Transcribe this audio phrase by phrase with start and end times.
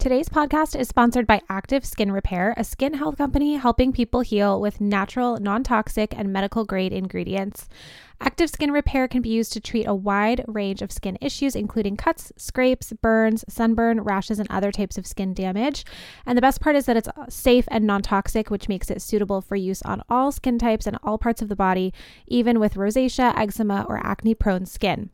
[0.00, 4.58] Today's podcast is sponsored by Active Skin Repair, a skin health company helping people heal
[4.58, 7.68] with natural, non toxic, and medical grade ingredients.
[8.18, 11.98] Active Skin Repair can be used to treat a wide range of skin issues, including
[11.98, 15.84] cuts, scrapes, burns, sunburn, rashes, and other types of skin damage.
[16.24, 19.42] And the best part is that it's safe and non toxic, which makes it suitable
[19.42, 21.92] for use on all skin types and all parts of the body,
[22.26, 25.10] even with rosacea, eczema, or acne prone skin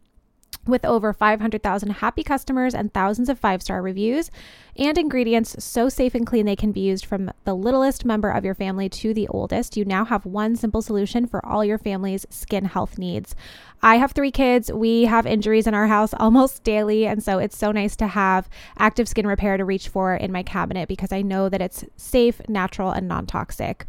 [0.66, 4.30] with over 500,000 happy customers and thousands of five star reviews,
[4.76, 8.44] and ingredients so safe and clean they can be used from the littlest member of
[8.44, 9.76] your family to the oldest.
[9.76, 13.34] You now have one simple solution for all your family's skin health needs.
[13.82, 14.72] I have three kids.
[14.72, 18.48] We have injuries in our house almost daily, and so it's so nice to have
[18.78, 22.40] active skin repair to reach for in my cabinet because I know that it's safe,
[22.48, 23.86] natural, and non toxic.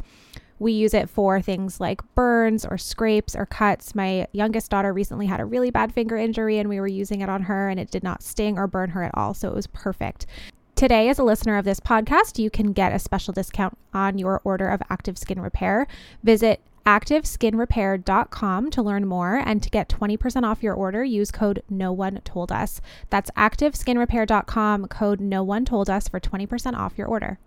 [0.59, 3.95] We use it for things like burns or scrapes or cuts.
[3.95, 7.29] My youngest daughter recently had a really bad finger injury, and we were using it
[7.29, 9.33] on her, and it did not sting or burn her at all.
[9.33, 10.25] So it was perfect.
[10.75, 14.41] Today, as a listener of this podcast, you can get a special discount on your
[14.43, 15.87] order of Active Skin Repair.
[16.23, 21.91] Visit activeskinrepair.com to learn more and to get 20% off your order use code no
[21.91, 27.39] one told us that's activeskinrepair.com code no one told us for 20% off your order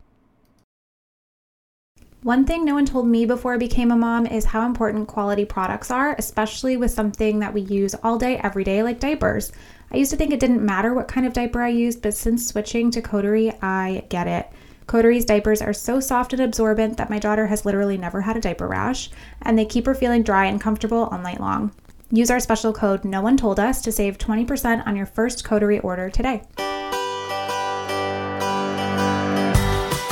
[2.23, 5.47] one thing no one told me before I became a mom is how important quality
[5.47, 9.53] products are, especially with something that we use all day, every day, like diapers.
[9.91, 12.47] I used to think it didn't matter what kind of diaper I used, but since
[12.47, 14.51] switching to Coterie, I get it.
[14.87, 18.41] Coterie's diapers are so soft and absorbent that my daughter has literally never had a
[18.41, 19.09] diaper rash,
[19.41, 21.73] and they keep her feeling dry and comfortable all night long.
[22.11, 25.81] Use our special code No One Told Us to save 20% on your first Coterie
[25.81, 26.43] order today.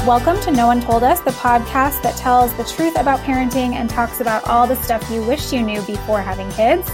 [0.08, 3.90] Welcome to No One Told Us, the podcast that tells the truth about parenting and
[3.90, 6.90] talks about all the stuff you wish you knew before having kids.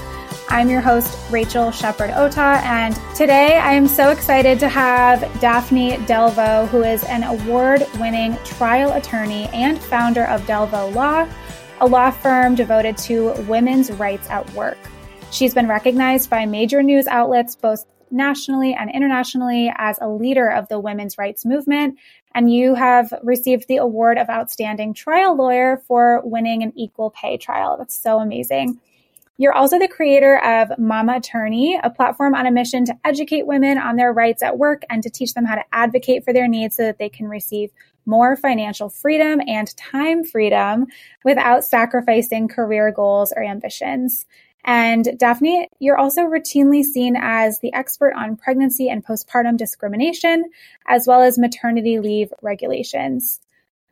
[0.48, 5.98] I'm your host, Rachael Shepard Ota, and today I am so excited to have Daphne
[6.08, 11.28] Delvaux, who is an award winning trial attorney and founder of Delvaux Law,
[11.78, 14.78] a law firm devoted to women's rights at work.
[15.30, 20.69] She's been recognized by major news outlets, both nationally and internationally as a leader of
[20.69, 21.98] the women's rights movement.
[22.34, 27.37] And you have received the award of outstanding trial lawyer for winning an equal pay
[27.37, 27.77] trial.
[27.78, 28.81] That's so amazing.
[29.37, 33.78] You're also the creator of Mama Attorney, a platform on a mission to educate women
[33.78, 36.77] on their rights at work and to teach them how to advocate for their needs
[36.77, 37.71] so that they can receive
[38.06, 40.87] more financial freedom and time freedom
[41.25, 44.27] without sacrificing career goals or ambitions.
[44.64, 50.44] And Daphne, you're also routinely seen as the expert on pregnancy and postpartum discrimination,
[50.88, 53.41] as well as maternity leave regulations.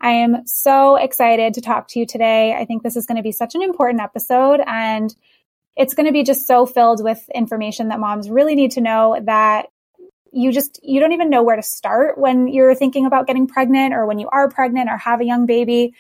[0.01, 2.55] I am so excited to talk to you today.
[2.55, 5.15] I think this is going to be such an important episode and
[5.77, 9.19] it's going to be just so filled with information that moms really need to know
[9.25, 9.67] that
[10.33, 13.95] you just you don't even know where to start when you're thinking about getting pregnant
[13.95, 15.95] or when you are pregnant or have a young baby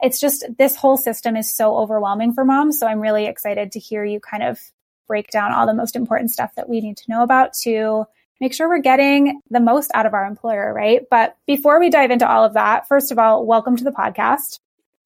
[0.00, 2.78] it's just this whole system is so overwhelming for moms.
[2.78, 4.60] So I'm really excited to hear you kind of
[5.06, 8.04] break down all the most important stuff that we need to know about to
[8.40, 11.02] make sure we're getting the most out of our employer, right?
[11.10, 14.60] But before we dive into all of that, first of all, welcome to the podcast.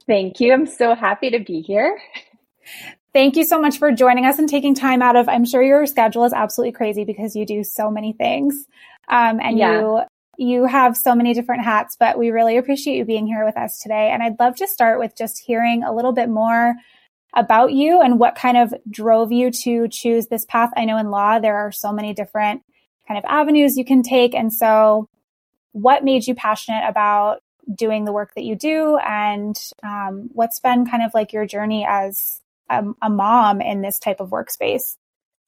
[0.06, 0.52] Thank you.
[0.52, 1.98] I'm so happy to be here.
[3.14, 5.86] Thank you so much for joining us and taking time out of, I'm sure your
[5.86, 8.66] schedule is absolutely crazy because you do so many things.
[9.08, 9.80] Um, and yeah.
[9.80, 10.02] you
[10.38, 13.78] you have so many different hats, but we really appreciate you being here with us
[13.78, 14.10] today.
[14.10, 16.74] And I'd love to start with just hearing a little bit more
[17.34, 20.70] about you and what kind of drove you to choose this path.
[20.76, 22.62] I know in law, there are so many different
[23.08, 24.34] kind of avenues you can take.
[24.34, 25.08] And so,
[25.72, 27.40] what made you passionate about
[27.74, 28.98] doing the work that you do?
[28.98, 33.98] And um, what's been kind of like your journey as a, a mom in this
[33.98, 34.96] type of workspace?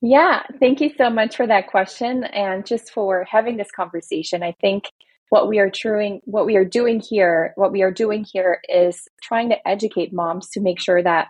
[0.01, 4.43] Yeah, thank you so much for that question and just for having this conversation.
[4.43, 4.85] I think
[5.31, 9.09] what we are doing what we are doing here, what we are doing here is
[9.23, 11.29] trying to educate moms to make sure that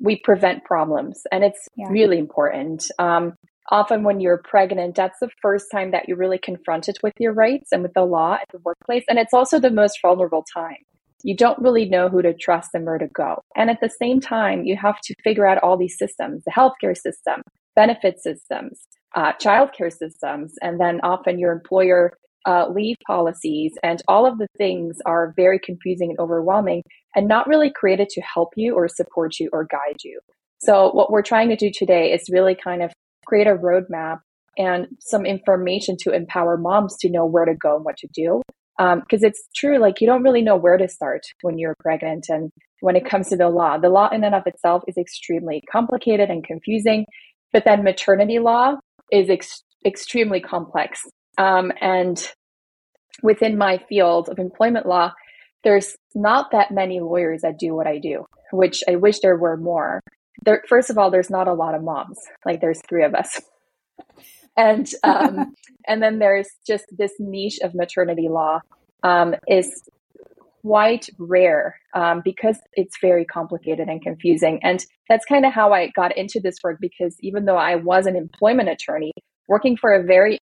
[0.00, 1.86] we prevent problems and it's yeah.
[1.88, 2.90] really important.
[2.98, 3.34] Um,
[3.70, 7.70] often when you're pregnant, that's the first time that you're really confronted with your rights
[7.72, 9.04] and with the law at the workplace.
[9.08, 10.76] And it's also the most vulnerable time.
[11.22, 13.42] You don't really know who to trust and where to go.
[13.56, 16.96] And at the same time, you have to figure out all these systems, the healthcare
[16.96, 17.42] system,
[17.76, 18.80] benefit systems,
[19.14, 22.12] uh, childcare systems, and then often your employer
[22.46, 23.74] uh, leave policies.
[23.82, 26.82] And all of the things are very confusing and overwhelming
[27.14, 30.20] and not really created to help you or support you or guide you.
[30.58, 32.92] So, what we're trying to do today is really kind of
[33.26, 34.20] create a roadmap
[34.56, 38.42] and some information to empower moms to know where to go and what to do.
[38.78, 42.26] Because um, it's true, like you don't really know where to start when you're pregnant.
[42.28, 42.50] And
[42.80, 46.28] when it comes to the law, the law in and of itself is extremely complicated
[46.28, 47.06] and confusing.
[47.56, 48.74] But then maternity law
[49.10, 51.00] is ex- extremely complex.
[51.38, 52.22] Um, and
[53.22, 55.12] within my field of employment law,
[55.64, 59.56] there's not that many lawyers that do what I do, which I wish there were
[59.56, 60.02] more.
[60.44, 62.18] There, first of all, there's not a lot of moms.
[62.44, 63.40] Like there's three of us,
[64.58, 65.54] and um,
[65.88, 68.60] and then there's just this niche of maternity law
[69.02, 69.82] um, is
[70.66, 74.58] quite rare um, because it's very complicated and confusing.
[74.64, 78.06] And that's kind of how I got into this work because even though I was
[78.06, 79.12] an employment attorney
[79.46, 80.38] working for a very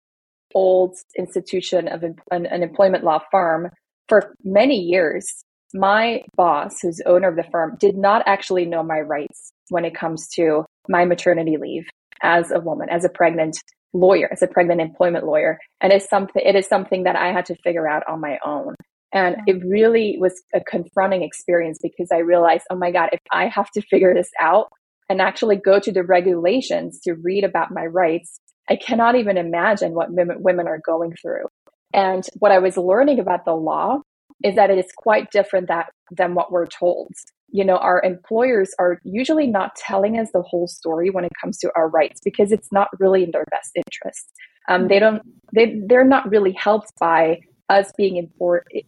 [0.53, 3.71] old institution of an, an employment law firm
[4.07, 8.99] for many years, my boss, who's owner of the firm, did not actually know my
[8.99, 11.87] rights when it comes to my maternity leave
[12.21, 13.57] as a woman, as a pregnant
[13.93, 15.57] lawyer, as a pregnant employment lawyer.
[15.79, 18.75] And it's something, it is something that I had to figure out on my own.
[19.13, 23.47] And it really was a confronting experience because I realized, oh my God, if I
[23.47, 24.67] have to figure this out
[25.09, 29.93] and actually go to the regulations to read about my rights, I cannot even imagine
[29.93, 31.45] what women are going through.
[31.93, 33.99] And what I was learning about the law
[34.43, 37.11] is that it is quite different that, than what we're told.
[37.49, 41.57] You know, our employers are usually not telling us the whole story when it comes
[41.59, 44.31] to our rights because it's not really in their best interest.
[44.69, 45.21] Um, they don't,
[45.53, 47.41] they, they're not really helped by
[47.71, 48.29] us being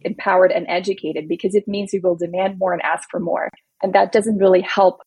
[0.02, 3.48] empowered and educated because it means we will demand more and ask for more.
[3.82, 5.00] And that doesn't really help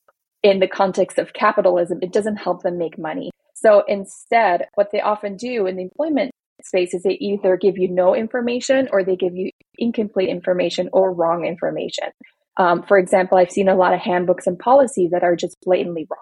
[0.44, 2.00] in the context of capitalism.
[2.02, 3.30] It doesn't help them make money.
[3.56, 6.32] So instead, what they often do in the employment
[6.64, 11.14] space is they either give you no information or they give you incomplete information or
[11.14, 12.10] wrong information.
[12.58, 16.08] Um, for example, I've seen a lot of handbooks and policies that are just blatantly
[16.10, 16.20] wrong.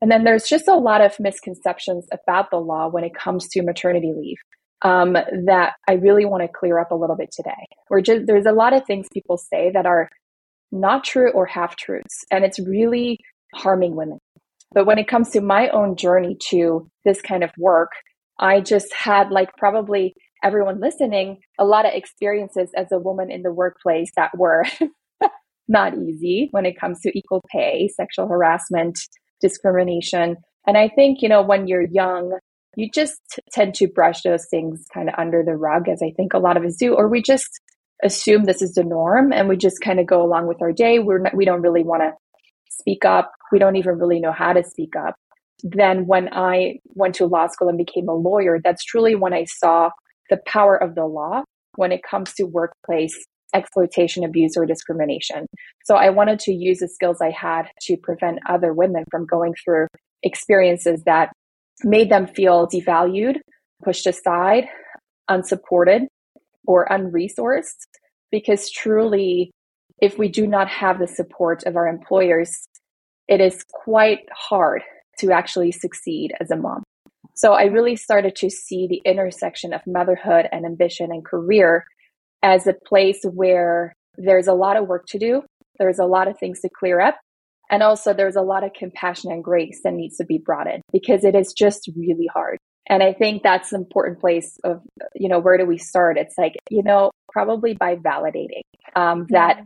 [0.00, 3.62] And then there's just a lot of misconceptions about the law when it comes to
[3.62, 4.38] maternity leave
[4.84, 7.66] um, that I really want to clear up a little bit today.
[8.02, 10.08] Just, there's a lot of things people say that are
[10.70, 13.18] not true or half truths, and it's really
[13.54, 14.18] harming women.
[14.74, 17.90] But when it comes to my own journey to this kind of work,
[18.38, 23.42] I just had, like probably everyone listening, a lot of experiences as a woman in
[23.42, 24.64] the workplace that were
[25.68, 28.98] not easy when it comes to equal pay, sexual harassment,
[29.40, 30.36] discrimination.
[30.66, 32.38] And I think, you know, when you're young,
[32.76, 33.20] you just
[33.52, 36.56] tend to brush those things kind of under the rug, as I think a lot
[36.56, 37.48] of us do, or we just
[38.02, 40.98] assume this is the norm and we just kind of go along with our day.
[40.98, 42.12] We're not, we don't really want to
[42.70, 43.30] speak up.
[43.52, 45.14] We don't even really know how to speak up.
[45.62, 49.44] Then when I went to law school and became a lawyer, that's truly when I
[49.44, 49.90] saw
[50.30, 51.42] the power of the law
[51.76, 53.14] when it comes to workplace
[53.54, 55.46] exploitation, abuse, or discrimination.
[55.84, 59.52] So I wanted to use the skills I had to prevent other women from going
[59.62, 59.88] through
[60.22, 61.30] experiences that
[61.84, 63.36] made them feel devalued,
[63.84, 64.64] pushed aside,
[65.28, 66.02] unsupported,
[66.66, 67.86] or unresourced.
[68.30, 69.50] Because truly,
[70.00, 72.66] if we do not have the support of our employers,
[73.28, 74.82] it is quite hard
[75.18, 76.82] to actually succeed as a mom.
[77.34, 81.84] So I really started to see the intersection of motherhood and ambition and career
[82.42, 85.42] as a place where there's a lot of work to do.
[85.78, 87.16] There's a lot of things to clear up.
[87.72, 90.82] And also there's a lot of compassion and grace that needs to be brought in
[90.92, 92.58] because it is just really hard.
[92.88, 94.82] And I think that's an important place of,
[95.14, 96.18] you know, where do we start?
[96.18, 98.60] It's like, you know, probably by validating
[98.94, 99.64] um, that yeah.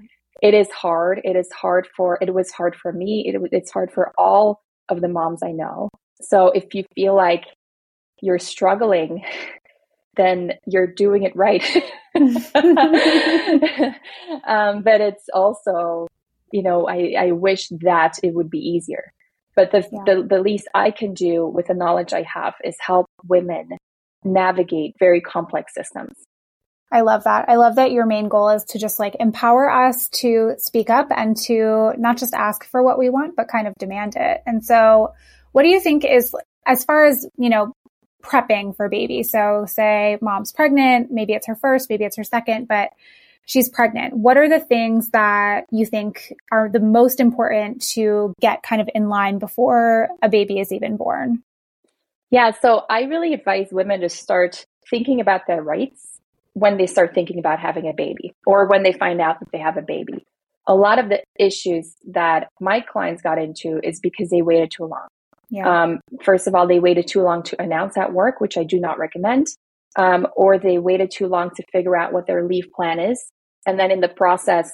[0.48, 1.20] it is hard.
[1.24, 3.24] It is hard for, it was hard for me.
[3.26, 5.88] It, it's hard for all of the moms I know.
[6.22, 7.44] So if you feel like
[8.22, 9.24] you're struggling,
[10.16, 11.64] then you're doing it right.
[14.46, 16.06] um, but it's also
[16.52, 19.12] you know, I, I wish that it would be easier.
[19.54, 20.02] But the, yeah.
[20.04, 23.70] the, the least I can do with the knowledge I have is help women
[24.22, 26.14] navigate very complex systems.
[26.92, 27.46] I love that.
[27.48, 31.08] I love that your main goal is to just like empower us to speak up
[31.10, 34.42] and to not just ask for what we want, but kind of demand it.
[34.46, 35.12] And so,
[35.52, 36.34] what do you think is,
[36.64, 37.72] as far as, you know,
[38.22, 39.24] prepping for baby?
[39.24, 42.90] So, say mom's pregnant, maybe it's her first, maybe it's her second, but
[43.46, 44.14] she's pregnant.
[44.14, 48.90] What are the things that you think are the most important to get kind of
[48.94, 51.42] in line before a baby is even born?
[52.30, 56.20] Yeah, so I really advise women to start thinking about their rights
[56.52, 59.58] when they start thinking about having a baby or when they find out that they
[59.58, 60.24] have a baby.
[60.66, 64.84] A lot of the issues that my clients got into is because they waited too
[64.84, 65.06] long.
[65.48, 65.82] Yeah.
[65.82, 68.80] Um, first of all, they waited too long to announce at work, which I do
[68.80, 69.46] not recommend.
[69.96, 73.30] Um, or they waited too long to figure out what their leave plan is.
[73.66, 74.70] And then in the process,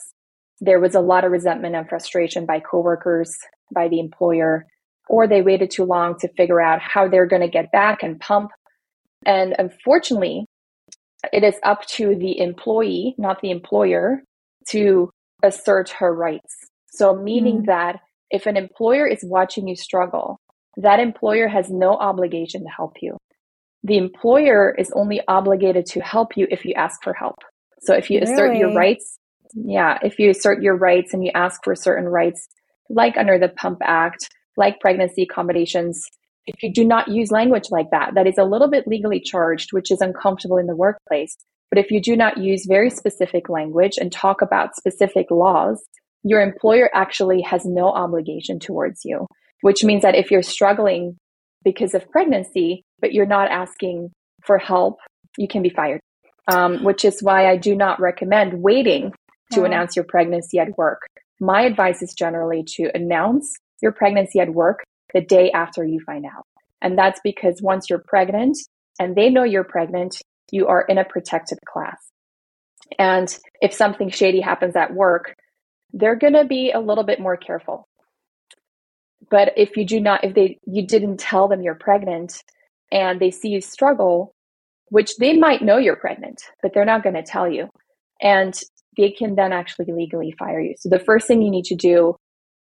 [0.61, 3.35] there was a lot of resentment and frustration by coworkers,
[3.75, 4.67] by the employer,
[5.09, 8.21] or they waited too long to figure out how they're going to get back and
[8.21, 8.51] pump.
[9.27, 10.47] And unfortunately,
[11.33, 14.23] it is up to the employee, not the employer,
[14.69, 15.11] to
[15.43, 16.55] assert her rights.
[16.91, 17.67] So, meaning mm.
[17.67, 20.39] that if an employer is watching you struggle,
[20.77, 23.17] that employer has no obligation to help you.
[23.85, 27.37] The employer is only obligated to help you if you ask for help.
[27.83, 28.33] So if you really?
[28.33, 29.19] assert your rights,
[29.55, 32.49] yeah, if you assert your rights and you ask for certain rights,
[32.89, 36.03] like under the Pump Act, like pregnancy accommodations,
[36.47, 39.73] if you do not use language like that, that is a little bit legally charged,
[39.73, 41.37] which is uncomfortable in the workplace.
[41.71, 45.83] But if you do not use very specific language and talk about specific laws,
[46.23, 49.27] your employer actually has no obligation towards you,
[49.63, 51.17] which means that if you're struggling
[51.65, 54.11] because of pregnancy, but you're not asking
[54.45, 54.99] for help,
[55.39, 56.01] you can be fired.
[56.49, 59.13] Um, which is why I do not recommend waiting
[59.53, 59.67] to yeah.
[59.67, 61.03] announce your pregnancy at work.
[61.39, 64.83] My advice is generally to announce your pregnancy at work
[65.15, 66.45] the day after you find out.
[66.81, 68.59] And that's because once you're pregnant
[68.99, 70.21] and they know you're pregnant,
[70.51, 71.99] you are in a protected class.
[72.99, 75.35] And if something shady happens at work,
[75.93, 77.87] they're going to be a little bit more careful.
[79.31, 82.43] But if you do not, if they, you didn't tell them you're pregnant
[82.91, 84.35] and they see you struggle,
[84.93, 87.67] which they might know you're pregnant, but they're not going to tell you.
[88.21, 88.53] And
[88.99, 90.75] they can then actually legally fire you.
[90.79, 92.15] So the first thing you need to do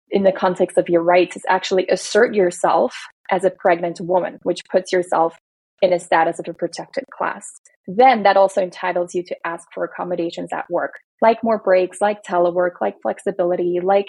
[0.09, 2.95] in the context of your rights is actually assert yourself
[3.29, 5.37] as a pregnant woman, which puts yourself
[5.83, 7.45] in a status of a protected class.
[7.85, 12.23] Then that also entitles you to ask for accommodations at work, like more breaks, like
[12.23, 14.07] telework, like flexibility, like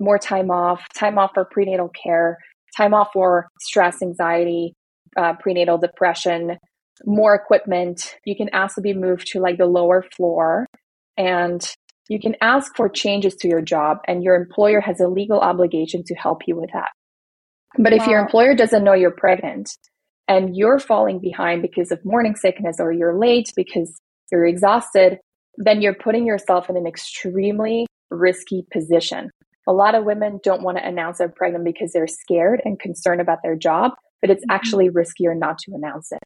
[0.00, 2.38] more time off, time off for prenatal care,
[2.78, 4.72] time off for stress, anxiety,
[5.18, 6.56] uh, prenatal depression,
[7.04, 8.16] more equipment.
[8.24, 10.66] You can ask to be moved to like the lower floor
[11.16, 11.64] and
[12.08, 16.02] you can ask for changes to your job and your employer has a legal obligation
[16.04, 16.88] to help you with that.
[17.76, 17.98] But wow.
[17.98, 19.70] if your employer doesn't know you're pregnant
[20.26, 24.00] and you're falling behind because of morning sickness or you're late because
[24.32, 25.18] you're exhausted,
[25.56, 29.30] then you're putting yourself in an extremely risky position.
[29.66, 33.20] A lot of women don't want to announce they're pregnant because they're scared and concerned
[33.20, 34.54] about their job, but it's mm-hmm.
[34.54, 36.20] actually riskier not to announce it.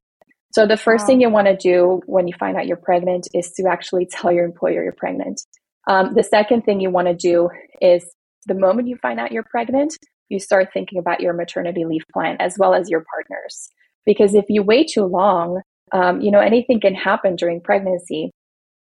[0.53, 1.07] So the first wow.
[1.07, 4.31] thing you want to do when you find out you're pregnant is to actually tell
[4.31, 5.41] your employer you're pregnant.
[5.89, 7.49] Um, the second thing you want to do
[7.81, 8.05] is
[8.47, 9.97] the moment you find out you're pregnant,
[10.29, 13.69] you start thinking about your maternity leave plan as well as your partners.
[14.05, 18.31] Because if you wait too long, um, you know, anything can happen during pregnancy.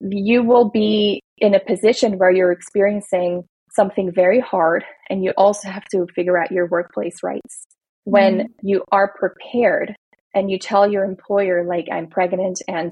[0.02, 5.70] You will be in a position where you're experiencing something very hard and you also
[5.70, 7.68] have to figure out your workplace rights.
[8.04, 9.96] When mm you are prepared
[10.34, 12.92] and you tell your employer, like, I'm pregnant and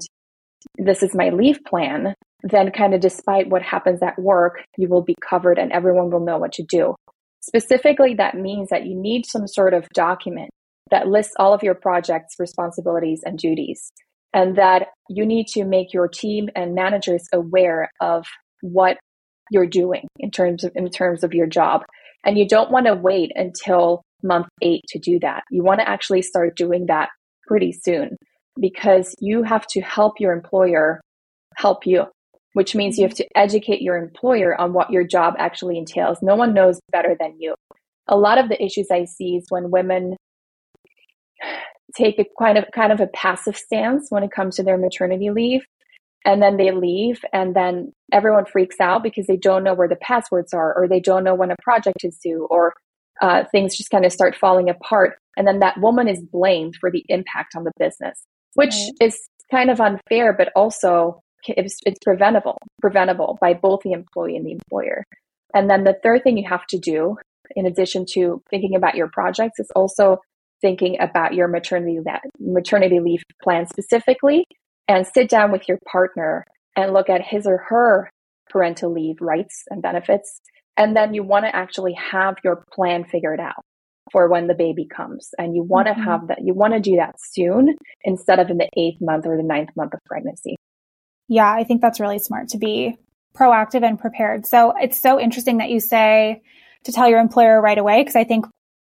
[0.76, 5.02] this is my leave plan, then kind of despite what happens at work, you will
[5.02, 6.94] be covered and everyone will know what to do.
[7.42, 10.50] Specifically, that means that you need some sort of document
[10.90, 13.92] that lists all of your projects, responsibilities, and duties,
[14.34, 18.26] and that you need to make your team and managers aware of
[18.60, 18.98] what
[19.50, 21.82] you're doing in terms of in terms of your job.
[22.24, 25.42] And you don't want to wait until month eight to do that.
[25.50, 27.08] You want to actually start doing that
[27.50, 28.16] pretty soon
[28.60, 31.00] because you have to help your employer
[31.56, 32.04] help you
[32.52, 36.18] which means you have to educate your employer on what your job actually entails.
[36.20, 37.54] No one knows better than you.
[38.08, 40.16] A lot of the issues I see is when women
[41.96, 45.30] take a kind of kind of a passive stance when it comes to their maternity
[45.30, 45.62] leave
[46.24, 49.96] and then they leave and then everyone freaks out because they don't know where the
[49.96, 52.74] passwords are or they don't know when a project is due or
[53.20, 56.90] uh, things just kind of start falling apart and then that woman is blamed for
[56.90, 58.24] the impact on the business
[58.54, 58.92] which right.
[59.00, 64.46] is kind of unfair but also it's, it's preventable, preventable by both the employee and
[64.46, 65.04] the employer.
[65.54, 67.16] And then the third thing you have to do,
[67.56, 70.18] in addition to thinking about your projects, is also
[70.60, 71.98] thinking about your maternity
[72.38, 74.44] maternity leave plan specifically,
[74.86, 76.44] and sit down with your partner
[76.76, 78.10] and look at his or her
[78.48, 80.40] parental leave rights and benefits.
[80.76, 83.62] And then you want to actually have your plan figured out
[84.12, 85.30] for when the baby comes.
[85.38, 86.02] And you want to mm-hmm.
[86.02, 89.36] have that, you want to do that soon instead of in the eighth month or
[89.36, 90.56] the ninth month of pregnancy.
[91.28, 92.98] Yeah, I think that's really smart to be
[93.36, 94.46] proactive and prepared.
[94.46, 96.42] So it's so interesting that you say
[96.84, 98.46] to tell your employer right away, because I think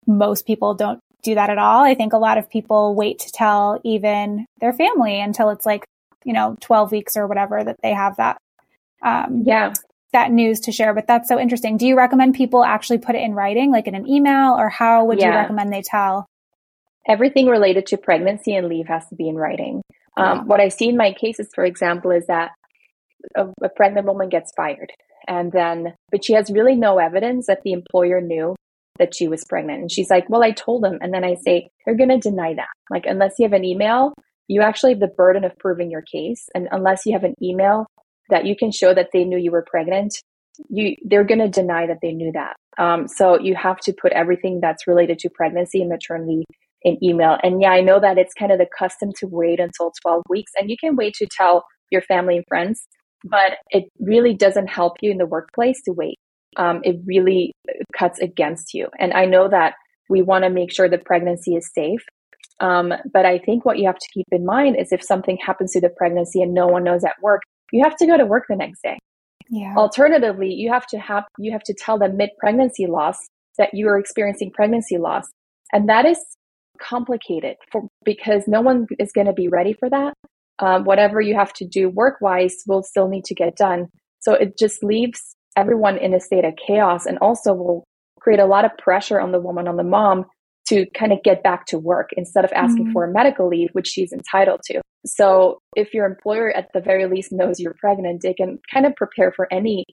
[0.06, 1.84] most people don't do that at all.
[1.84, 5.84] I think a lot of people wait to tell even their family until it's like,
[6.24, 8.38] you know, 12 weeks or whatever that they have that.
[9.02, 9.74] Um, yeah.
[10.12, 11.76] That news to share, but that's so interesting.
[11.76, 15.04] Do you recommend people actually put it in writing, like in an email, or how
[15.04, 15.26] would yeah.
[15.26, 16.26] you recommend they tell?
[17.08, 19.82] Everything related to pregnancy and leave has to be in writing.
[20.16, 22.50] Um, what I see in my cases, for example, is that
[23.36, 24.92] a, a pregnant woman gets fired,
[25.28, 28.56] and then, but she has really no evidence that the employer knew
[29.00, 29.80] that she was pregnant.
[29.80, 30.98] And she's like, Well, I told them.
[31.00, 32.68] And then I say, They're going to deny that.
[32.90, 34.12] Like, unless you have an email,
[34.46, 36.48] you actually have the burden of proving your case.
[36.54, 37.86] And unless you have an email
[38.30, 40.12] that you can show that they knew you were pregnant,
[40.68, 42.56] you they're going to deny that they knew that.
[42.78, 46.44] Um, so you have to put everything that's related to pregnancy and maternity
[46.82, 47.36] in email.
[47.42, 50.52] And yeah, I know that it's kind of the custom to wait until 12 weeks,
[50.58, 52.86] and you can wait to tell your family and friends.
[53.24, 56.18] but it really doesn't help you in the workplace to wait.
[56.56, 57.52] Um, it really
[57.96, 58.88] cuts against you.
[58.98, 59.74] And I know that
[60.08, 62.02] we want to make sure the pregnancy is safe.
[62.60, 65.72] Um, but I think what you have to keep in mind is if something happens
[65.72, 68.44] to the pregnancy and no one knows at work, you have to go to work
[68.48, 68.98] the next day.
[69.48, 69.74] Yeah.
[69.76, 73.16] Alternatively, you have to have you have to tell them mid pregnancy loss
[73.58, 75.24] that you are experiencing pregnancy loss,
[75.72, 76.18] and that is
[76.80, 80.14] complicated for, because no one is going to be ready for that.
[80.60, 83.88] Um, whatever you have to do work wise will still need to get done.
[84.20, 85.20] So it just leaves
[85.56, 87.84] everyone in a state of chaos and also will
[88.20, 90.26] create a lot of pressure on the woman, on the mom
[90.70, 92.92] to kind of get back to work instead of asking mm-hmm.
[92.92, 94.80] for a medical leave, which she's entitled to.
[95.04, 98.94] So if your employer at the very least knows you're pregnant, they can kind of
[98.96, 99.84] prepare for any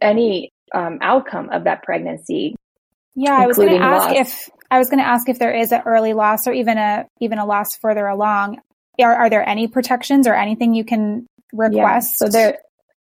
[0.00, 2.56] any um, outcome of that pregnancy.
[3.14, 4.16] Yeah, I was going to ask loss.
[4.16, 7.06] if I was going to ask if there is an early loss or even a
[7.20, 8.60] even a loss further along.
[9.00, 12.20] Are, are there any protections or anything you can request?
[12.20, 12.58] Yeah, so there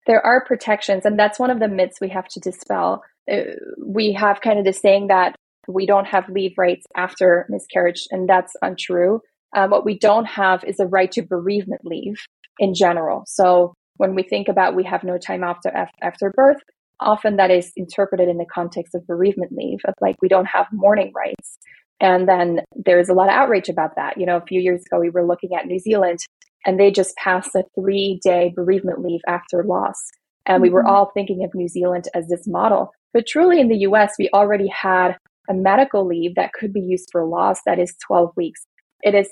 [0.08, 3.04] there are protections, and that's one of the myths we have to dispel.
[3.32, 5.36] Uh, we have kind of the saying that
[5.68, 9.22] we don't have leave rights after miscarriage, and that's untrue.
[9.56, 12.16] Uh, what we don't have is a right to bereavement leave
[12.60, 13.24] in general.
[13.28, 16.62] So when we think about we have no time after after birth,
[17.00, 20.68] often that is interpreted in the context of bereavement leave of like we don't have
[20.72, 21.58] mourning rights.
[22.00, 24.18] And then there's a lot of outrage about that.
[24.18, 26.20] You know, a few years ago we were looking at New Zealand
[26.66, 29.98] and they just passed a three day bereavement leave after loss.
[30.46, 30.90] And we were mm-hmm.
[30.90, 32.92] all thinking of New Zealand as this model.
[33.14, 35.18] But truly in the US, we already had
[35.52, 38.62] a medical leave that could be used for loss that is 12 weeks.
[39.04, 39.28] It is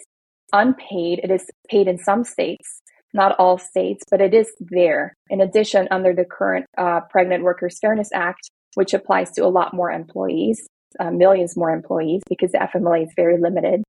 [0.51, 1.21] unpaid.
[1.23, 2.81] It is paid in some states,
[3.13, 5.15] not all states, but it is there.
[5.29, 9.73] In addition, under the current uh, Pregnant Workers Fairness Act, which applies to a lot
[9.73, 10.67] more employees,
[10.99, 13.81] uh, millions more employees, because the FMLA is very limited.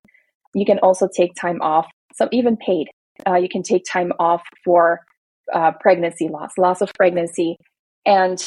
[0.54, 2.88] You can also take time off, some even paid.
[3.26, 5.00] Uh, you can take time off for
[5.52, 7.56] uh, pregnancy loss, loss of pregnancy.
[8.06, 8.38] And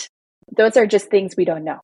[0.55, 1.79] those are just things we don't know.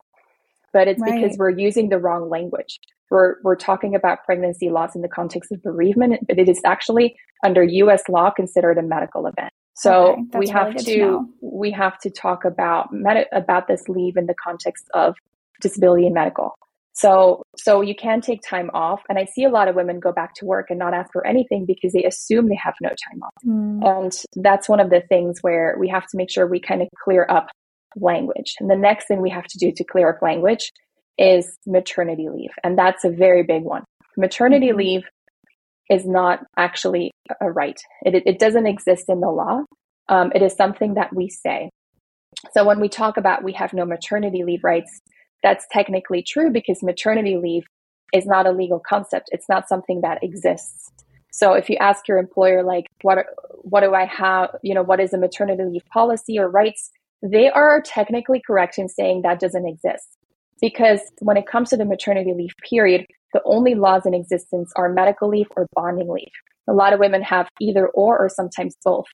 [0.72, 1.20] But it's right.
[1.20, 2.78] because we're using the wrong language.
[3.10, 7.16] We're, we're talking about pregnancy loss in the context of bereavement, but it is actually
[7.44, 9.52] under US law considered a medical event.
[9.74, 13.88] So okay, we have really to, to we have to talk about med- about this
[13.88, 15.14] leave in the context of
[15.60, 16.54] disability and medical.
[16.92, 20.12] So so you can take time off and I see a lot of women go
[20.12, 23.22] back to work and not ask for anything because they assume they have no time
[23.22, 23.32] off.
[23.46, 23.86] Mm.
[23.86, 26.88] And that's one of the things where we have to make sure we kind of
[27.02, 27.48] clear up
[27.96, 28.54] language.
[28.60, 30.72] And the next thing we have to do to clear up language
[31.18, 32.50] is maternity leave.
[32.64, 33.84] And that's a very big one.
[34.16, 34.78] Maternity mm-hmm.
[34.78, 35.02] leave
[35.90, 37.78] is not actually a right.
[38.02, 39.64] It, it doesn't exist in the law.
[40.08, 41.70] Um, it is something that we say.
[42.52, 45.00] So when we talk about we have no maternity leave rights,
[45.42, 47.64] that's technically true because maternity leave
[48.12, 49.28] is not a legal concept.
[49.32, 50.90] It's not something that exists.
[51.32, 53.18] So if you ask your employer, like, what,
[53.62, 54.50] what do I have?
[54.62, 56.90] You know, what is a maternity leave policy or rights?
[57.22, 60.16] They are technically correct in saying that doesn't exist.
[60.60, 64.92] Because when it comes to the maternity leave period, the only laws in existence are
[64.92, 66.32] medical leave or bonding leave.
[66.68, 69.06] A lot of women have either or or sometimes both.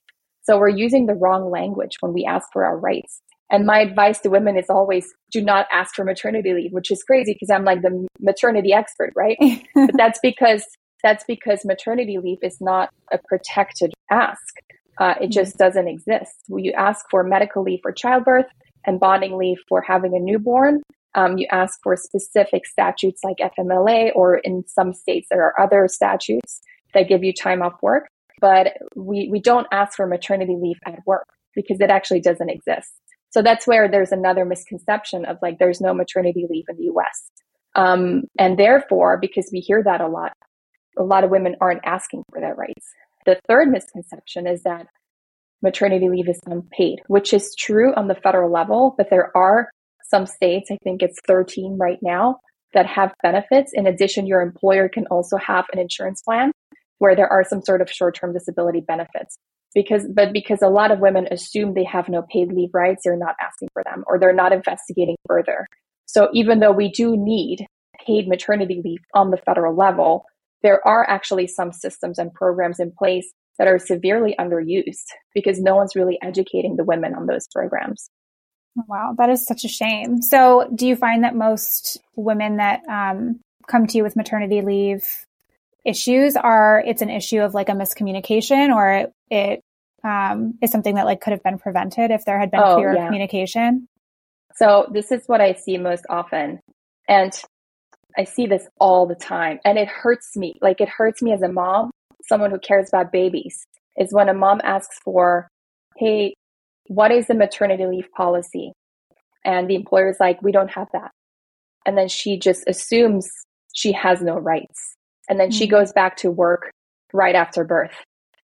[0.43, 3.21] So we're using the wrong language when we ask for our rights.
[3.49, 7.03] And my advice to women is always do not ask for maternity leave, which is
[7.03, 9.37] crazy because I'm like the maternity expert, right?
[9.75, 10.65] but that's because
[11.03, 14.55] that's because maternity leave is not a protected ask.
[14.99, 15.63] Uh, it just mm-hmm.
[15.63, 16.35] doesn't exist.
[16.47, 18.47] You ask for medical leave for childbirth
[18.85, 20.81] and bonding leave for having a newborn.
[21.15, 25.87] Um, you ask for specific statutes like FMLA, or in some states, there are other
[25.87, 26.61] statutes
[26.93, 28.07] that give you time off work.
[28.39, 32.91] But we, we don't ask for maternity leave at work because it actually doesn't exist.
[33.31, 37.29] So that's where there's another misconception of like there's no maternity leave in the US.
[37.75, 40.33] Um, and therefore, because we hear that a lot,
[40.97, 42.87] a lot of women aren't asking for their rights.
[43.27, 44.87] The third misconception is that
[45.61, 49.69] maternity leave is unpaid, which is true on the federal level, but there are
[50.09, 52.37] some states, I think it's 13 right now,
[52.73, 53.71] that have benefits.
[53.73, 56.53] In addition, your employer can also have an insurance plan
[56.99, 59.37] where there are some sort of short-term disability benefits.
[59.75, 63.17] Because, but because a lot of women assume they have no paid leave rights, they're
[63.17, 65.67] not asking for them or they're not investigating further.
[66.05, 67.67] So even though we do need
[68.05, 70.23] paid maternity leave on the federal level,
[70.63, 75.75] there are actually some systems and programs in place that are severely underused because no
[75.75, 78.09] one's really educating the women on those programs.
[78.87, 80.21] Wow, that is such a shame.
[80.21, 85.25] So, do you find that most women that um, come to you with maternity leave
[85.83, 89.61] issues are it's an issue of like a miscommunication, or it, it
[90.03, 92.95] um, is something that like could have been prevented if there had been oh, clearer
[92.95, 93.05] yeah.
[93.05, 93.87] communication?
[94.55, 96.59] So, this is what I see most often,
[97.09, 97.33] and
[98.17, 100.55] I see this all the time, and it hurts me.
[100.61, 101.91] Like it hurts me as a mom,
[102.27, 103.65] someone who cares about babies,
[103.97, 105.47] is when a mom asks for,
[105.97, 106.33] "Hey,
[106.87, 108.73] what is the maternity leave policy?
[109.45, 111.11] And the employer is like, we don't have that.
[111.85, 113.29] And then she just assumes
[113.73, 114.95] she has no rights.
[115.29, 115.57] And then mm-hmm.
[115.57, 116.71] she goes back to work
[117.13, 117.93] right after birth.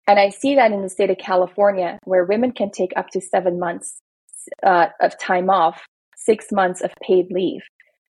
[0.08, 3.22] And I see that in the state of California, where women can take up to
[3.22, 4.00] seven months
[4.64, 5.82] uh, of time off,
[6.16, 7.62] six months of paid leave.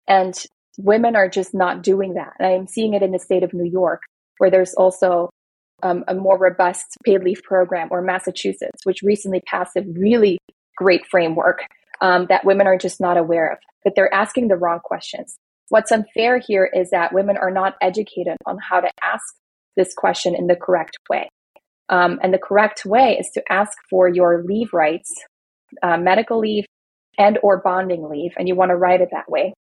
[0.08, 0.36] And
[0.78, 2.34] women are just not doing that.
[2.40, 4.02] And I'm seeing it in the state of New York,
[4.38, 5.30] where there's also
[5.84, 10.40] um, a more robust paid leave program, or Massachusetts, which recently passed a really
[10.76, 11.60] great framework
[12.02, 13.58] um, that women are just not aware of.
[13.84, 15.36] But they're asking the wrong questions.
[15.70, 19.24] What's unfair here is that women are not educated on how to ask
[19.76, 21.30] this question in the correct way.
[21.90, 25.14] Um, and the correct way is to ask for your leave rights,
[25.84, 26.66] uh, medical leave,
[27.18, 29.54] and or bonding leave, and you want to write it that way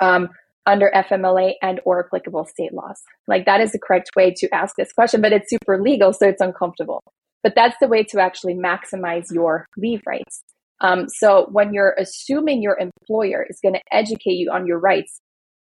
[0.00, 0.28] um,
[0.66, 3.00] under FMLA and or applicable state laws.
[3.26, 6.28] Like that is the correct way to ask this question, but it's super legal, so
[6.28, 7.02] it's uncomfortable.
[7.42, 10.42] But that's the way to actually maximize your leave rights.
[10.80, 15.18] Um, so when you're assuming your employer is going to educate you on your rights,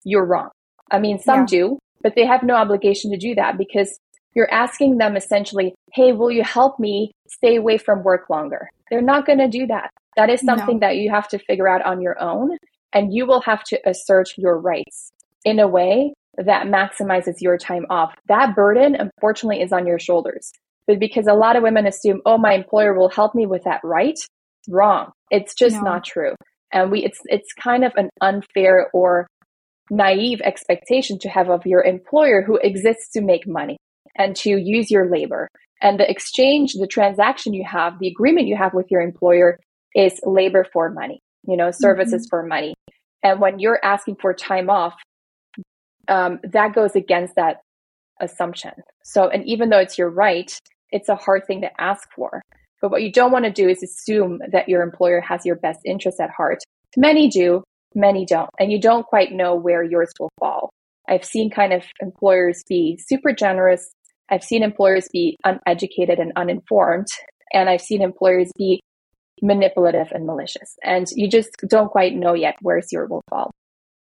[0.03, 0.49] you're wrong.
[0.91, 1.45] I mean, some yeah.
[1.45, 3.97] do, but they have no obligation to do that because
[4.35, 8.69] you're asking them essentially, Hey, will you help me stay away from work longer?
[8.89, 9.89] They're not going to do that.
[10.17, 10.87] That is something no.
[10.87, 12.57] that you have to figure out on your own
[12.93, 15.11] and you will have to assert your rights
[15.45, 18.13] in a way that maximizes your time off.
[18.27, 20.51] That burden, unfortunately, is on your shoulders.
[20.87, 23.81] But because a lot of women assume, oh, my employer will help me with that
[23.83, 24.17] right,
[24.67, 25.11] wrong.
[25.29, 25.81] It's just no.
[25.81, 26.35] not true.
[26.73, 29.27] And we it's it's kind of an unfair or
[29.89, 33.77] naive expectation to have of your employer who exists to make money
[34.17, 35.49] and to use your labor.
[35.81, 39.59] And the exchange, the transaction you have, the agreement you have with your employer
[39.95, 42.29] is labor for money, you know, services mm-hmm.
[42.29, 42.73] for money.
[43.23, 44.95] And when you're asking for time off,
[46.07, 47.57] um, that goes against that
[48.19, 48.71] assumption.
[49.03, 50.51] So, and even though it's your right,
[50.91, 52.41] it's a hard thing to ask for.
[52.81, 55.79] But what you don't want to do is assume that your employer has your best
[55.85, 56.59] interest at heart.
[56.97, 58.49] Many do, many don't.
[58.59, 60.71] And you don't quite know where yours will fall.
[61.07, 63.91] I've seen kind of employers be super generous.
[64.29, 67.07] I've seen employers be uneducated and uninformed.
[67.53, 68.81] And I've seen employers be
[69.41, 70.77] manipulative and malicious.
[70.83, 73.51] And you just don't quite know yet where's your will fall.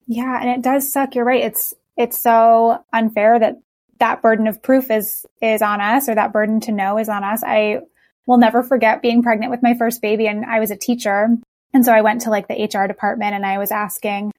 [0.07, 1.15] Yeah, and it does suck.
[1.15, 1.43] You're right.
[1.43, 3.57] It's it's so unfair that
[3.99, 7.23] that burden of proof is is on us or that burden to know is on
[7.23, 7.43] us.
[7.43, 7.79] I
[8.25, 11.27] will never forget being pregnant with my first baby and I was a teacher.
[11.73, 14.31] And so I went to like the HR department and I was asking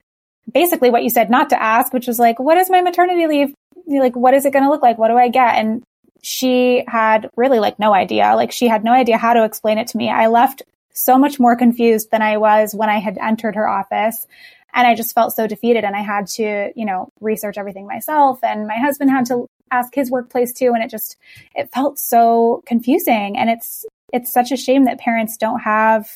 [0.53, 3.55] basically what you said not to ask, which was like, what is my maternity leave?
[3.87, 4.99] Like, what is it going to look like?
[4.99, 5.57] What do I get?
[5.57, 5.83] And
[6.23, 8.35] she had really like no idea.
[8.35, 10.11] Like she had no idea how to explain it to me.
[10.11, 10.63] I left
[10.99, 14.27] so much more confused than I was when I had entered her office.
[14.75, 18.39] And I just felt so defeated and I had to, you know, research everything myself.
[18.43, 20.73] And my husband had to ask his workplace too.
[20.75, 21.17] And it just,
[21.55, 23.39] it felt so confusing.
[23.39, 26.09] And it's, it's such a shame that parents don't have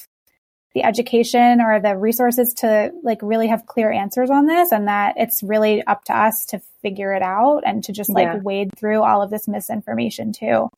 [0.75, 5.15] the education or the resources to like really have clear answers on this and that
[5.17, 8.39] it's really up to us to figure it out and to just like yeah.
[8.39, 10.69] wade through all of this misinformation too.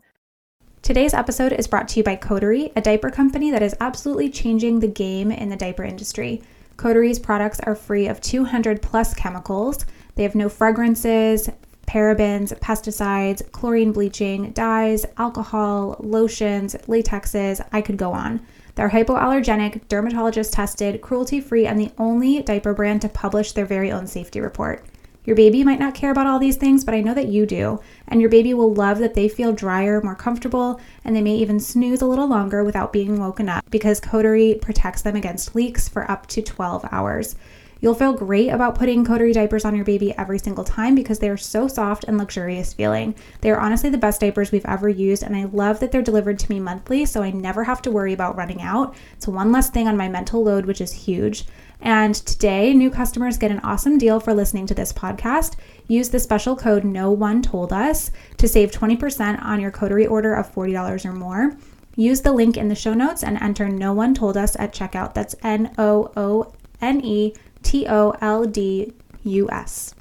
[0.85, 4.81] Today's episode is brought to you by Coterie, a diaper company that is absolutely changing
[4.81, 6.43] the game in the diaper industry.
[6.77, 9.87] Coterie's products are free of 200 plus chemicals.
[10.15, 11.49] They have no fragrances,
[11.87, 17.67] parabens, pesticides, chlorine bleaching, dyes, alcohol, lotions, latexes.
[17.73, 18.47] I could go on.
[18.75, 23.91] They're hypoallergenic, dermatologist tested, cruelty free, and the only diaper brand to publish their very
[23.91, 24.85] own safety report.
[25.25, 27.81] Your baby might not care about all these things, but I know that you do.
[28.09, 31.61] And your baby will love that they feel drier, more comfortable, and they may even
[31.61, 36.11] snooze a little longer without being woken up because Coterie protects them against leaks for
[36.11, 37.37] up to 12 hours.
[37.81, 41.29] You'll feel great about putting Coterie diapers on your baby every single time because they
[41.29, 43.15] are so soft and luxurious feeling.
[43.43, 46.39] They are honestly the best diapers we've ever used, and I love that they're delivered
[46.39, 48.95] to me monthly so I never have to worry about running out.
[49.13, 51.45] It's one less thing on my mental load, which is huge.
[51.85, 55.57] And today, new customers get an awesome deal for listening to this podcast.
[55.87, 60.33] Use the special code No One Told Us to save 20% on your coterie order
[60.33, 61.53] of $40 or more.
[61.95, 65.13] Use the link in the show notes and enter No One Told Us at checkout.
[65.13, 69.95] That's N O O N E T O L D U S.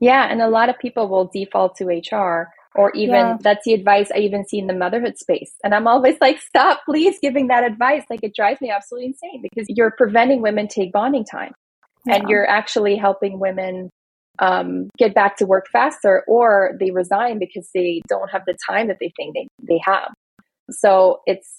[0.00, 3.36] Yeah, and a lot of people will default to HR or even yeah.
[3.40, 5.52] that's the advice I even see in the motherhood space.
[5.64, 8.04] And I'm always like, stop, please giving that advice.
[8.08, 11.52] Like it drives me absolutely insane because you're preventing women take bonding time
[12.06, 12.16] yeah.
[12.16, 13.90] and you're actually helping women
[14.38, 18.88] um, get back to work faster or they resign because they don't have the time
[18.88, 20.12] that they think they, they have.
[20.70, 21.58] So it's,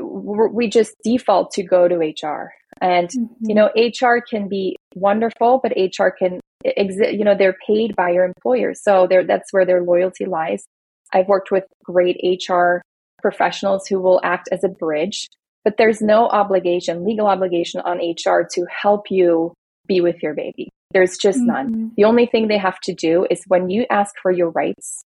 [0.00, 3.24] we just default to go to HR and, mm-hmm.
[3.40, 8.10] you know, HR can be wonderful, but HR can exist, you know, they're paid by
[8.10, 8.74] your employer.
[8.74, 10.64] So that's where their loyalty lies.
[11.12, 12.82] I've worked with great HR
[13.20, 15.26] professionals who will act as a bridge,
[15.64, 19.52] but there's no obligation, legal obligation on HR to help you
[19.86, 20.68] be with your baby.
[20.92, 21.46] There's just mm-hmm.
[21.46, 21.92] none.
[21.96, 25.02] The only thing they have to do is when you ask for your rights,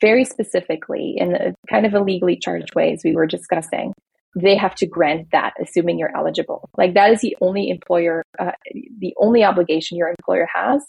[0.00, 3.92] very specifically in a kind of a legally charged way, as we were discussing,
[4.34, 6.68] they have to grant that, assuming you're eligible.
[6.76, 8.52] Like that is the only employer, uh,
[8.98, 10.84] the only obligation your employer has.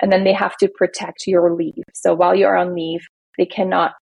[0.00, 1.84] And then they have to protect your leave.
[1.94, 3.00] So while you're on leave,
[3.38, 3.92] they cannot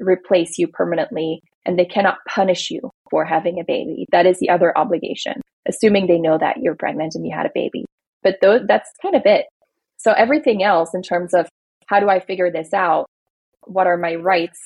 [0.00, 4.06] replace you permanently and they cannot punish you for having a baby.
[4.12, 7.52] That is the other obligation, assuming they know that you're pregnant and you had a
[7.54, 7.84] baby.
[8.22, 9.46] But th- that's kind of it.
[9.98, 11.48] So everything else in terms of
[11.86, 13.06] how do I figure this out?
[13.64, 14.58] What are my rights?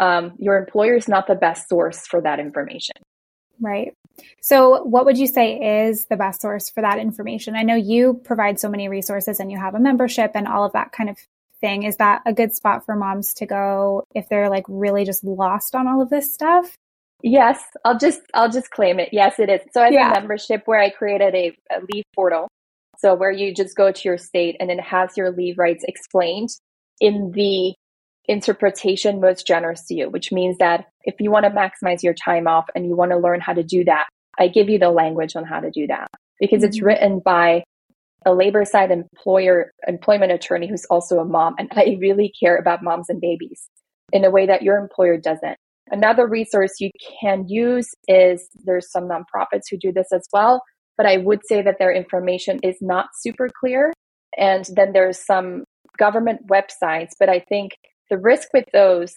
[0.00, 2.96] Um, your employer is not the best source for that information.
[3.62, 3.94] Right.
[4.40, 7.54] So, what would you say is the best source for that information?
[7.54, 10.72] I know you provide so many resources and you have a membership and all of
[10.72, 11.16] that kind of
[11.60, 11.84] thing.
[11.84, 15.74] Is that a good spot for moms to go if they're like really just lost
[15.74, 16.76] on all of this stuff?
[17.22, 19.10] Yes, I'll just I'll just claim it.
[19.12, 19.60] Yes, it is.
[19.72, 20.10] So I have yeah.
[20.10, 22.48] a membership where I created a, a leave portal.
[22.98, 26.50] So where you just go to your state and it has your leave rights explained
[27.00, 27.74] in the
[28.26, 32.46] interpretation most generous to you, which means that if you want to maximize your time
[32.46, 34.06] off and you want to learn how to do that,
[34.38, 36.08] I give you the language on how to do that
[36.40, 36.68] because mm-hmm.
[36.68, 37.64] it's written by
[38.24, 42.82] a labor side employer employment attorney who's also a mom and I really care about
[42.82, 43.68] moms and babies
[44.12, 45.56] in a way that your employer doesn't.
[45.90, 50.62] Another resource you can use is there's some nonprofits who do this as well,
[50.96, 53.92] but I would say that their information is not super clear.
[54.38, 55.64] And then there's some
[55.98, 57.72] government websites, but I think
[58.12, 59.14] the risk with those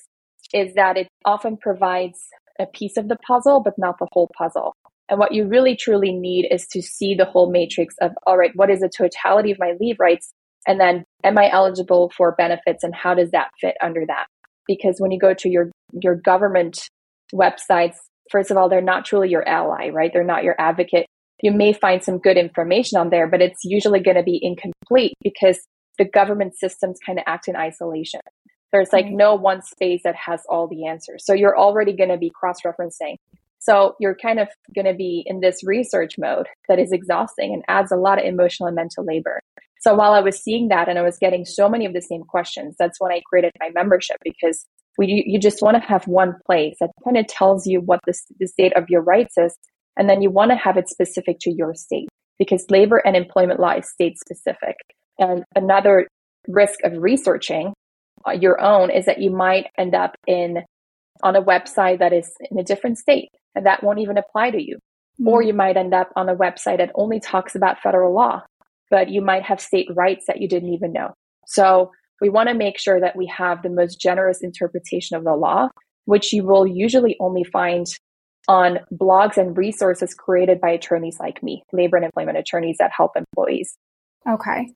[0.54, 2.18] is that it often provides
[2.62, 4.74] a piece of the puzzle, but not the whole puzzle.
[5.10, 8.52] And what you really truly need is to see the whole matrix of, all right,
[8.56, 10.32] what is the totality of my leave rights?
[10.66, 14.28] And then am I eligible for benefits and how does that fit under that?
[14.66, 16.88] Because when you go to your, your government
[17.34, 17.98] websites,
[18.32, 20.12] first of all, they're not truly your ally, right?
[20.14, 21.06] They're not your advocate.
[21.44, 25.16] You may find some good information on there, but it's usually going to be incomplete
[25.22, 25.60] because
[25.98, 28.22] the government systems kind of act in isolation.
[28.72, 29.18] There's like mm-hmm.
[29.18, 31.26] no one space that has all the answers.
[31.26, 33.16] So you're already going to be cross referencing.
[33.60, 37.64] So you're kind of going to be in this research mode that is exhausting and
[37.68, 39.42] adds a lot of emotional and mental labor.
[39.82, 42.24] So while I was seeing that and I was getting so many of the same
[42.24, 44.66] questions, that's when I created my membership because
[44.98, 48.14] we, you just want to have one place that kind of tells you what the,
[48.40, 49.56] the state of your rights is.
[49.98, 53.60] And then you want to have it specific to your state because labor and employment
[53.60, 54.76] law is state specific.
[55.20, 56.08] And another
[56.48, 57.74] risk of researching
[58.34, 60.64] your own is that you might end up in
[61.24, 64.62] on a website that is in a different state and that won't even apply to
[64.62, 64.76] you.
[64.76, 65.28] Mm-hmm.
[65.28, 68.42] Or you might end up on a website that only talks about federal law,
[68.90, 71.14] but you might have state rights that you didn't even know.
[71.48, 75.36] So we want to make sure that we have the most generous interpretation of the
[75.36, 75.70] law,
[76.06, 77.86] which you will usually only find
[78.48, 83.12] on blogs and resources created by attorneys like me, labor and employment attorneys that help
[83.16, 83.76] employees.
[84.28, 84.74] Okay.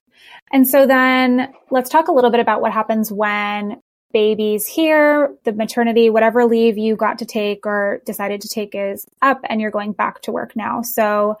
[0.52, 3.80] And so then let's talk a little bit about what happens when
[4.12, 9.06] babies here, the maternity, whatever leave you got to take or decided to take is
[9.22, 10.82] up and you're going back to work now.
[10.82, 11.38] So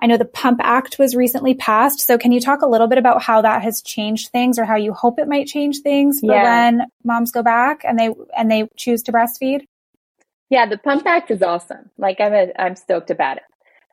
[0.00, 2.00] I know the Pump Act was recently passed.
[2.00, 4.76] So can you talk a little bit about how that has changed things or how
[4.76, 6.42] you hope it might change things for yeah.
[6.42, 9.66] when moms go back and they and they choose to breastfeed?
[10.48, 11.90] Yeah, the Pump Act is awesome.
[11.98, 13.44] Like I'm a, I'm stoked about it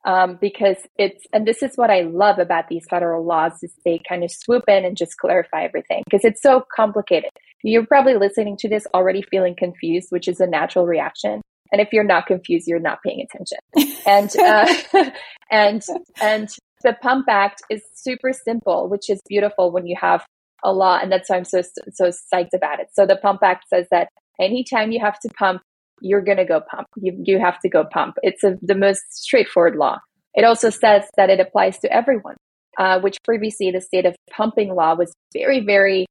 [0.05, 3.99] um, because it's and this is what I love about these federal laws is they
[4.07, 7.29] kind of swoop in and just clarify everything because it's so complicated.
[7.63, 11.41] You're probably listening to this already feeling confused, which is a natural reaction.
[11.71, 13.57] And if you're not confused, you're not paying attention.
[14.05, 15.11] and uh,
[15.51, 15.83] and
[16.21, 16.49] and
[16.83, 20.25] the Pump Act is super simple, which is beautiful when you have
[20.63, 22.87] a law, and that's why I'm so so psyched about it.
[22.93, 24.09] So the Pump Act says that
[24.39, 25.61] anytime you have to pump
[26.01, 26.87] you're going to go pump.
[26.97, 28.15] You, you have to go pump.
[28.23, 29.99] It's a, the most straightforward law.
[30.33, 32.35] It also says that it applies to everyone,
[32.77, 36.05] uh, which previously the state of pumping law was very, very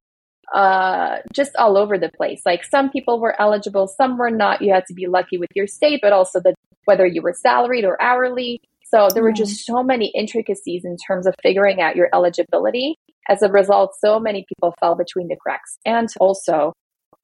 [0.53, 2.41] uh, just all over the place.
[2.45, 4.61] Like some people were eligible, some were not.
[4.61, 6.53] You had to be lucky with your state, but also the,
[6.85, 8.59] whether you were salaried or hourly.
[8.91, 12.95] So there were just so many intricacies in terms of figuring out your eligibility.
[13.29, 15.77] As a result, so many people fell between the cracks.
[15.85, 16.73] And also,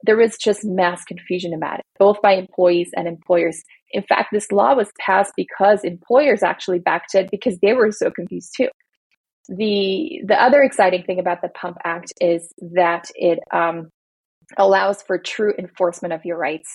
[0.03, 3.63] there was just mass confusion about it, both by employees and employers.
[3.91, 8.12] In fact, this law was passed because employers actually backed it because they were so
[8.12, 8.69] confused too.
[9.47, 13.89] The the other exciting thing about the Pump Act is that it um,
[14.58, 16.69] allows for true enforcement of your rights,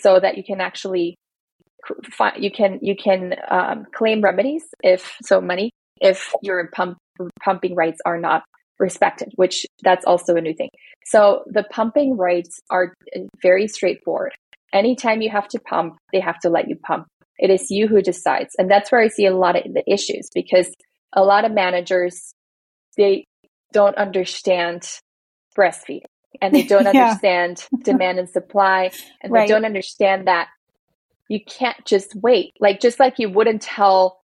[0.00, 1.16] so that you can actually
[2.12, 6.98] find, you can you can um, claim remedies if so money if your pump
[7.42, 8.42] pumping rights are not
[8.80, 10.70] respected, which that's also a new thing.
[11.04, 12.94] So the pumping rights are
[13.42, 14.32] very straightforward.
[14.72, 17.06] anytime you have to pump, they have to let you pump.
[17.38, 18.54] It is you who decides.
[18.56, 20.72] And that's where I see a lot of the issues because
[21.12, 22.32] a lot of managers,
[22.96, 23.24] they
[23.72, 24.88] don't understand
[25.58, 26.04] breastfeeding
[26.40, 27.06] and they don't yeah.
[27.06, 29.48] understand demand and supply and right.
[29.48, 30.48] they don't understand that
[31.28, 32.52] you can't just wait.
[32.60, 34.19] Like, just like you wouldn't tell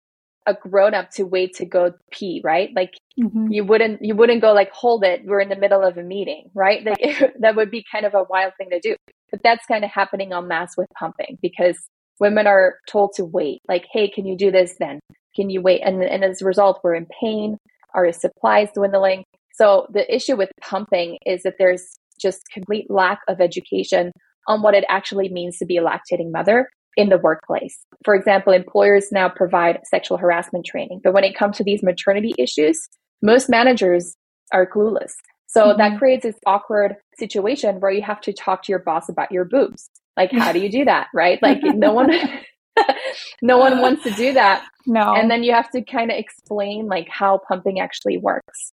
[0.47, 2.69] a grown up to wait to go pee, right?
[2.75, 3.51] Like mm-hmm.
[3.51, 5.21] you wouldn't you wouldn't go like hold it.
[5.25, 6.83] We're in the middle of a meeting, right?
[6.83, 8.95] Like that would be kind of a wild thing to do.
[9.31, 11.77] But that's kind of happening en masse with pumping because
[12.19, 13.61] women are told to wait.
[13.67, 14.99] Like, hey, can you do this then?
[15.35, 15.81] Can you wait?
[15.81, 17.57] And and as a result, we're in pain.
[17.93, 19.25] Our supplies dwindling.
[19.53, 21.85] So the issue with pumping is that there's
[22.19, 24.11] just complete lack of education
[24.47, 27.85] on what it actually means to be a lactating mother in the workplace.
[28.03, 32.33] For example, employers now provide sexual harassment training, but when it comes to these maternity
[32.37, 32.89] issues,
[33.21, 34.15] most managers
[34.53, 35.11] are clueless.
[35.47, 35.77] So mm-hmm.
[35.79, 39.45] that creates this awkward situation where you have to talk to your boss about your
[39.45, 39.89] boobs.
[40.17, 41.07] Like, how do you do that?
[41.13, 41.41] Right?
[41.41, 42.11] Like, no one,
[43.41, 44.65] no one wants to do that.
[44.87, 45.13] No.
[45.13, 48.71] And then you have to kind of explain like how pumping actually works.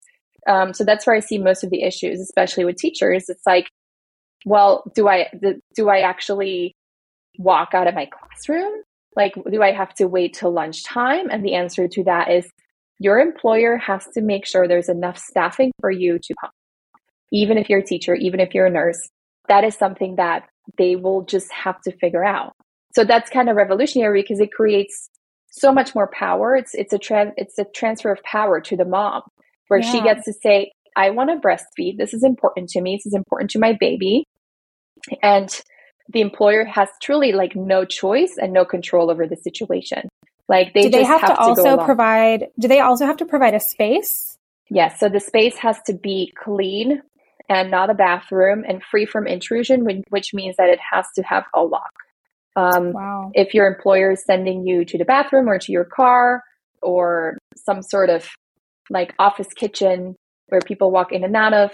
[0.48, 3.28] Um, so that's where I see most of the issues, especially with teachers.
[3.28, 3.66] It's like,
[4.46, 5.26] well, do I
[5.74, 6.74] do I actually
[7.38, 8.82] walk out of my classroom?
[9.16, 11.30] Like, do I have to wait till lunchtime?
[11.30, 12.48] And the answer to that is
[12.98, 16.52] your employer has to make sure there's enough staffing for you to pump.
[17.32, 19.08] Even if you're a teacher, even if you're a nurse,
[19.48, 20.44] that is something that
[20.76, 22.52] they will just have to figure out.
[22.94, 25.08] So that's kind of revolutionary because it creates
[25.50, 26.56] so much more power.
[26.56, 29.22] It's it's a tra- it's a transfer of power to the mom
[29.68, 29.90] where yeah.
[29.90, 31.98] she gets to say, I want to breastfeed.
[31.98, 32.96] This is important to me.
[32.96, 34.24] This is important to my baby.
[35.22, 35.48] And
[36.08, 40.08] the employer has truly like no choice and no control over the situation.
[40.48, 43.54] Like they do they have, have, to, also provide do they also have to provide
[43.54, 44.36] a space?
[44.70, 47.02] Yes, so the space has to be clean
[47.48, 51.44] and not a bathroom and free from intrusion, which means that it has to have
[51.54, 51.92] a lock.
[52.56, 53.30] Um, wow.
[53.34, 56.42] If your employer is sending you to the bathroom or to your car
[56.82, 58.28] or some sort of
[58.90, 60.16] like office kitchen
[60.48, 61.70] where people walk in and out of,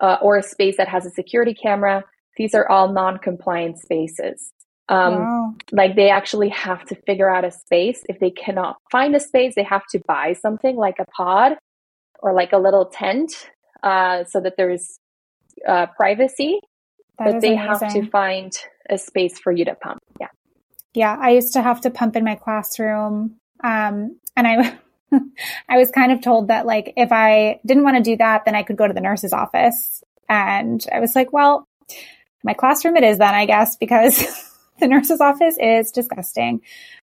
[0.00, 2.04] uh, or a space that has a security camera,
[2.36, 4.50] these are all non-compliant spaces.
[4.88, 5.54] Um, wow.
[5.72, 8.04] Like they actually have to figure out a space.
[8.08, 11.56] If they cannot find a space, they have to buy something like a pod
[12.20, 13.50] or like a little tent
[13.82, 14.98] uh, so that there's
[15.66, 16.60] uh, privacy.
[17.18, 17.58] That but they amazing.
[17.58, 18.52] have to find
[18.90, 20.00] a space for you to pump.
[20.20, 20.28] Yeah.
[20.92, 21.16] Yeah.
[21.18, 23.36] I used to have to pump in my classroom.
[23.62, 24.78] Um, and I,
[25.68, 28.54] I was kind of told that like if I didn't want to do that, then
[28.54, 30.02] I could go to the nurse's office.
[30.28, 31.66] And I was like, well,
[32.44, 34.22] my classroom it is then, I guess, because
[34.80, 36.60] the nurse's office is disgusting.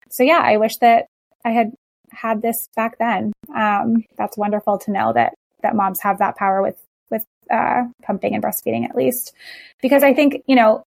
[0.10, 1.08] So yeah, I wish that
[1.43, 1.71] I had
[2.12, 3.34] had this back then.
[3.56, 6.78] Um, that's wonderful to know that that moms have that power with
[7.10, 9.34] with uh, pumping and breastfeeding at least,
[9.82, 10.84] because I think you know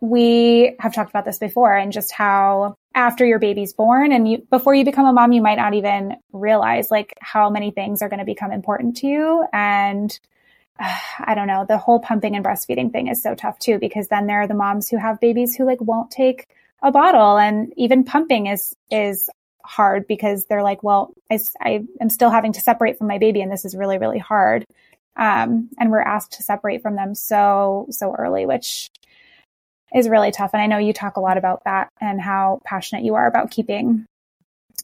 [0.00, 4.46] we have talked about this before and just how after your baby's born and you
[4.50, 8.08] before you become a mom you might not even realize like how many things are
[8.08, 10.18] going to become important to you and
[10.78, 14.26] I don't know, the whole pumping and breastfeeding thing is so tough too, because then
[14.26, 16.46] there are the moms who have babies who like won't take
[16.82, 19.30] a bottle and even pumping is, is
[19.64, 23.40] hard because they're like, well, I, I am still having to separate from my baby
[23.40, 24.64] and this is really, really hard.
[25.16, 28.90] Um, and we're asked to separate from them so, so early, which
[29.94, 30.50] is really tough.
[30.52, 33.50] And I know you talk a lot about that and how passionate you are about
[33.50, 34.04] keeping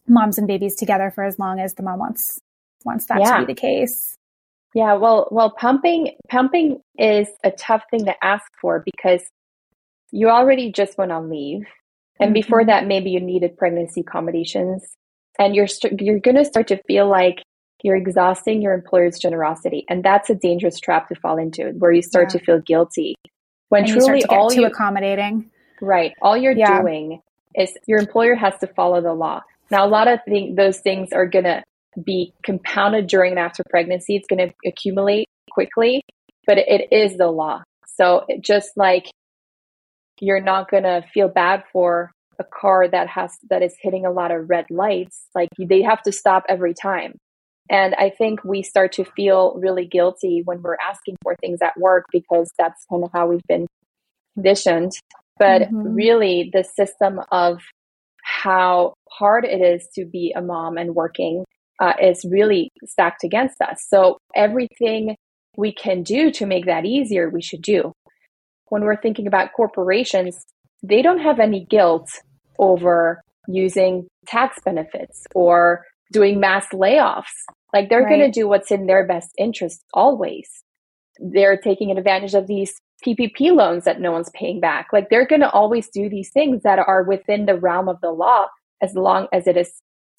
[0.09, 2.41] moms and babies together for as long as the mom wants,
[2.85, 3.39] wants that yeah.
[3.39, 4.17] to be the case.
[4.75, 9.23] Yeah, well, well, pumping pumping is a tough thing to ask for because
[10.11, 11.67] you already just went on leave,
[12.19, 12.35] and mm-hmm.
[12.35, 14.83] before that, maybe you needed pregnancy accommodations,
[15.39, 17.43] and you're you you're going to start to feel like
[17.83, 22.03] you're exhausting your employer's generosity, and that's a dangerous trap to fall into, where you
[22.03, 22.39] start yeah.
[22.39, 23.15] to feel guilty
[23.69, 25.51] when and truly all you're too you accommodating.
[25.83, 26.81] Right, all you're yeah.
[26.81, 27.21] doing
[27.55, 29.43] is your employer has to follow the law.
[29.71, 31.63] Now, a lot of th- those things are going to
[32.05, 34.17] be compounded during and after pregnancy.
[34.17, 36.03] It's going to accumulate quickly,
[36.47, 37.63] but it is the law.
[37.97, 39.11] So it just like
[40.21, 44.11] you're not going to feel bad for a car that has that is hitting a
[44.11, 47.17] lot of red lights, like they have to stop every time.
[47.71, 51.79] And I think we start to feel really guilty when we're asking for things at
[51.79, 53.67] work because that's kind of how we've been
[54.35, 54.93] conditioned.
[55.39, 55.95] But mm-hmm.
[55.95, 57.61] really, the system of
[58.23, 61.45] how hard it is to be a mom and working
[61.83, 63.85] uh, is really stacked against us.
[63.89, 65.17] So everything
[65.57, 67.93] we can do to make that easier, we should do.
[68.69, 70.45] When we're thinking about corporations,
[70.83, 72.09] they don't have any guilt
[72.59, 77.25] over using tax benefits or doing mass layoffs.
[77.75, 78.19] Like they're right.
[78.19, 80.49] going to do what's in their best interest always.
[81.19, 82.73] They're taking advantage of these
[83.05, 84.89] PPP loans that no one's paying back.
[84.93, 88.11] Like they're going to always do these things that are within the realm of the
[88.11, 88.47] law
[88.81, 89.73] as long as it is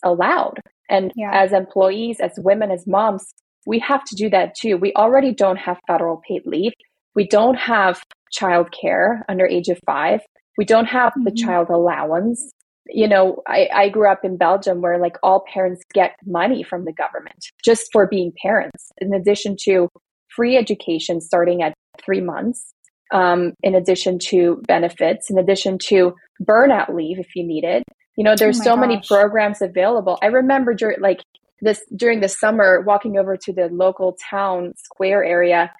[0.03, 0.59] allowed.
[0.89, 1.31] And yeah.
[1.33, 3.25] as employees, as women, as moms,
[3.65, 4.77] we have to do that too.
[4.77, 6.73] We already don't have federal paid leave.
[7.15, 8.01] We don't have
[8.37, 10.21] childcare under age of five.
[10.57, 11.23] We don't have mm-hmm.
[11.23, 12.51] the child allowance.
[12.87, 16.83] You know, I, I grew up in Belgium where like all parents get money from
[16.83, 19.87] the government just for being parents, in addition to
[20.35, 21.73] free education starting at
[22.03, 22.73] three months,
[23.13, 26.13] um, in addition to benefits, in addition to
[26.43, 27.83] burnout leave if you need it.
[28.15, 28.81] You know, there's oh so gosh.
[28.81, 30.19] many programs available.
[30.21, 31.21] I remember during like
[31.63, 35.71] this during the summer walking over to the local town square area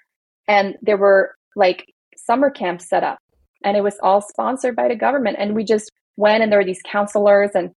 [0.48, 1.84] and there were like
[2.16, 3.18] summer camps set up
[3.62, 6.64] and it was all sponsored by the government and we just went and there were
[6.64, 7.70] these counselors and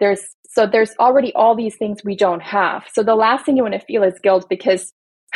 [0.00, 3.62] there's so there's already all these things we don't have so the last thing you
[3.62, 4.92] want to feel is guilt because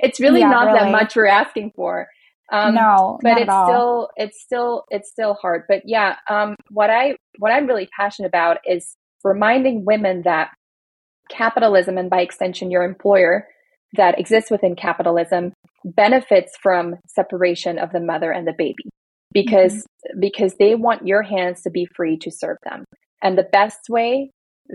[0.00, 0.78] it's really yeah, not really.
[0.78, 2.06] that much we're asking for
[2.50, 5.64] um, no but it's still it's still it's still hard.
[5.68, 10.50] But yeah um, what i what i'm really passionate about is reminding women that
[11.30, 13.46] capitalism and by extension your employer
[13.96, 15.52] that exists within capitalism
[15.84, 18.90] benefits from separation of the mother and the baby
[19.32, 20.20] because mm-hmm.
[20.20, 22.84] because they want your hands to be free to serve them.
[23.22, 24.30] And the best way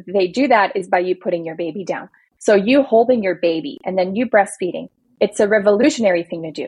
[0.07, 2.09] they do that is by you putting your baby down.
[2.39, 4.87] So you holding your baby and then you breastfeeding
[5.19, 6.67] it's a revolutionary thing to do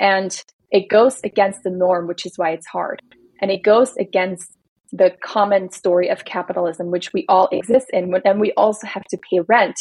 [0.00, 3.00] and it goes against the norm which is why it's hard
[3.40, 4.50] and it goes against
[4.92, 9.18] the common story of capitalism which we all exist in and we also have to
[9.30, 9.76] pay rent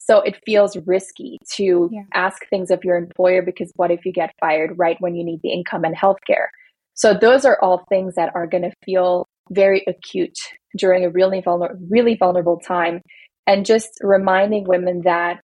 [0.00, 2.02] so it feels risky to yeah.
[2.14, 5.40] ask things of your employer because what if you get fired right when you need
[5.42, 6.46] the income and healthcare?
[6.94, 10.36] So those are all things that are going to feel very acute
[10.76, 13.02] during a really vulnerable, really vulnerable time.
[13.46, 15.40] And just reminding women that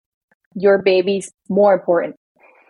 [0.55, 2.17] your baby's more important.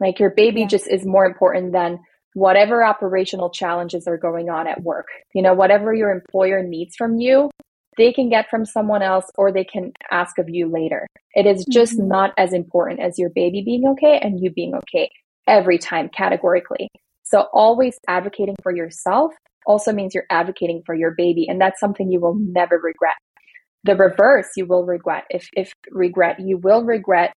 [0.01, 0.67] Like your baby yeah.
[0.67, 2.01] just is more important than
[2.35, 5.07] whatever operational challenges are going on at work.
[5.35, 7.51] You know, whatever your employer needs from you,
[7.97, 11.07] they can get from someone else or they can ask of you later.
[11.35, 12.09] It is just mm-hmm.
[12.09, 15.11] not as important as your baby being okay and you being okay
[15.47, 16.89] every time categorically.
[17.25, 19.33] So always advocating for yourself
[19.67, 23.15] also means you're advocating for your baby and that's something you will never regret.
[23.85, 25.25] The reverse you will regret.
[25.31, 27.33] If if regret, you will regret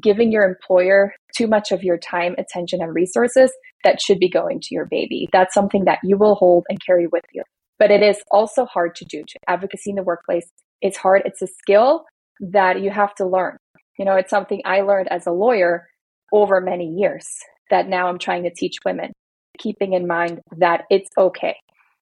[0.00, 3.50] giving your employer too much of your time, attention and resources
[3.84, 5.28] that should be going to your baby.
[5.32, 7.42] That's something that you will hold and carry with you
[7.78, 9.22] but it is also hard to do.
[9.22, 10.48] To advocacy in the workplace,
[10.80, 11.22] it's hard.
[11.24, 12.04] It's a skill
[12.40, 13.56] that you have to learn.
[13.98, 15.86] You know, it's something I learned as a lawyer
[16.32, 17.26] over many years
[17.70, 19.12] that now I'm trying to teach women,
[19.58, 21.56] keeping in mind that it's okay.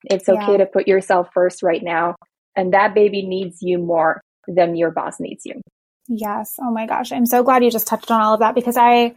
[0.04, 0.58] It's okay yeah.
[0.58, 2.16] to put yourself first right now.
[2.56, 5.60] And that baby needs you more than your boss needs you.
[6.08, 6.58] Yes.
[6.60, 7.12] Oh my gosh.
[7.12, 9.14] I'm so glad you just touched on all of that because I,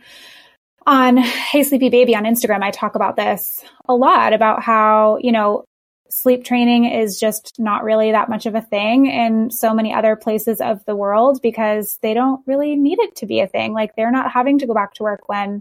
[0.86, 5.32] on Hey Sleepy Baby on Instagram, I talk about this a lot about how, you
[5.32, 5.66] know,
[6.10, 10.16] sleep training is just not really that much of a thing in so many other
[10.16, 13.74] places of the world because they don't really need it to be a thing.
[13.74, 15.60] Like they're not having to go back to work when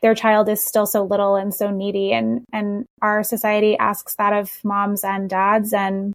[0.00, 4.32] their child is still so little and so needy and and our society asks that
[4.32, 6.12] of moms and dads and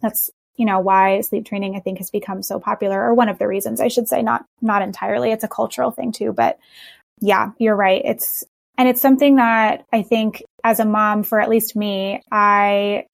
[0.00, 0.30] that's
[0.62, 3.48] you know why sleep training i think has become so popular or one of the
[3.48, 6.58] reasons i should say not not entirely it's a cultural thing too but
[7.20, 8.44] yeah you're right it's
[8.78, 13.06] and it's something that I think as a mom, for at least me, I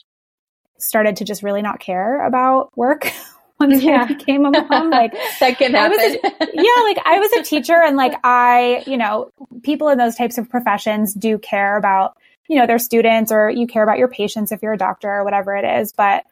[0.79, 3.11] started to just really not care about work
[3.61, 4.05] once yeah.
[4.05, 4.91] I became a mom.
[4.99, 5.99] Like that can happen.
[5.99, 6.13] A,
[6.55, 9.31] yeah, like I was a teacher and like I, you know,
[9.63, 12.17] people in those types of professions do care about,
[12.49, 15.25] you know, their students or you care about your patients if you're a doctor or
[15.25, 15.93] whatever it is.
[15.93, 16.25] But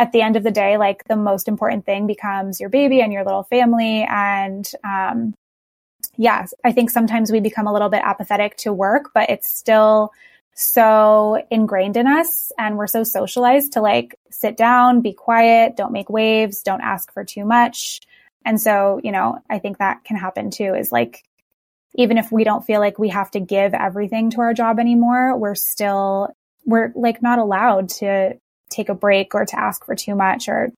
[0.00, 3.12] at the end of the day, like the most important thing becomes your baby and
[3.12, 4.06] your little family.
[4.08, 5.34] And um,
[6.16, 10.10] yes, I think sometimes we become a little bit apathetic to work, but it's still
[10.54, 15.92] so ingrained in us and we're so socialized to like sit down, be quiet, don't
[15.92, 18.00] make waves, don't ask for too much.
[18.46, 21.22] And so, you know, I think that can happen too is like,
[21.94, 25.36] even if we don't feel like we have to give everything to our job anymore,
[25.36, 26.30] we're still,
[26.64, 28.38] we're like not allowed to
[28.70, 30.72] take a break or to ask for too much or,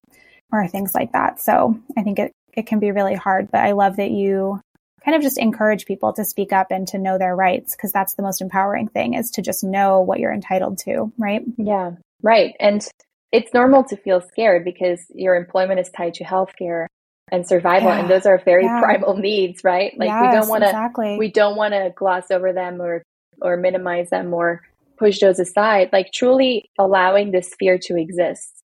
[0.50, 1.40] or things like that.
[1.40, 4.60] So I think it, it can be really hard, but I love that you
[5.04, 8.14] kind of just encourage people to speak up and to know their rights because that's
[8.14, 11.42] the most empowering thing is to just know what you're entitled to, right?
[11.56, 12.54] Yeah, right.
[12.60, 12.86] And
[13.32, 16.86] it's normal to feel scared because your employment is tied to healthcare
[17.30, 18.00] and survival yeah.
[18.00, 18.80] and those are very yeah.
[18.80, 19.98] primal needs, right?
[19.98, 21.16] Like yes, we don't want to exactly.
[21.18, 23.02] we don't want to gloss over them or
[23.40, 24.62] or minimize them or
[25.02, 25.90] push those aside.
[25.92, 28.62] Like truly allowing this fear to exist.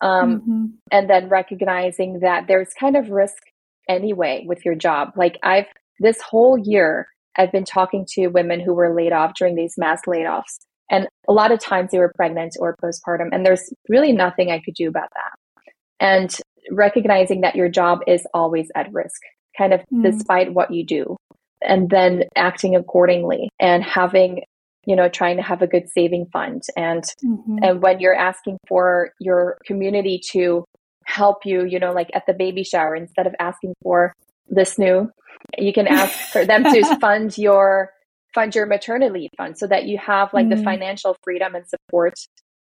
[0.00, 0.64] Um, mm-hmm.
[0.92, 3.42] and then recognizing that there's kind of risk
[3.88, 5.08] anyway with your job.
[5.16, 5.66] Like I've
[5.98, 10.02] this whole year I've been talking to women who were laid off during these mass
[10.06, 10.58] layoffs.
[10.90, 14.60] And a lot of times they were pregnant or postpartum, and there's really nothing I
[14.64, 15.72] could do about that.
[16.00, 16.36] And
[16.70, 19.20] recognizing that your job is always at risk,
[19.56, 20.02] kind of mm.
[20.02, 21.16] despite what you do,
[21.62, 24.42] and then acting accordingly and having
[24.88, 27.58] you know trying to have a good saving fund and mm-hmm.
[27.62, 30.64] and when you're asking for your community to
[31.04, 34.14] help you you know like at the baby shower instead of asking for
[34.48, 35.10] this new
[35.58, 37.90] you can ask for them to fund your
[38.34, 40.58] fund your maternity fund so that you have like mm-hmm.
[40.58, 42.14] the financial freedom and support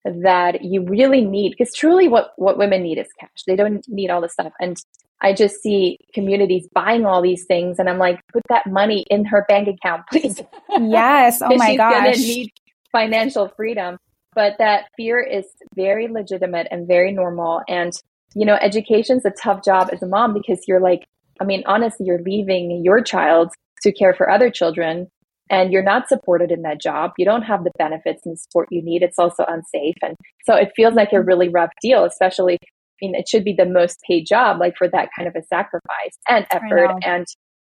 [0.05, 4.09] that you really need because truly what what women need is cash they don't need
[4.09, 4.79] all this stuff and
[5.23, 9.25] i just see communities buying all these things and i'm like put that money in
[9.25, 10.41] her bank account please.
[10.79, 11.41] Yes.
[11.43, 11.93] Oh my she's gosh.
[11.93, 12.53] gonna need
[12.93, 13.99] financial freedom.
[14.35, 17.63] But that fear is very legitimate and very normal.
[17.69, 17.93] And
[18.35, 21.07] you know education's a tough job as a mom because you're like
[21.41, 23.51] i mean honestly you're leaving your child
[23.83, 25.09] to care for other children
[25.49, 28.83] and you're not supported in that job, you don't have the benefits and support you
[28.83, 29.95] need, it's also unsafe.
[30.03, 32.59] And so it feels like a really rough deal, especially,
[33.01, 36.17] mean, it should be the most paid job, like for that kind of a sacrifice
[36.29, 37.27] and effort and,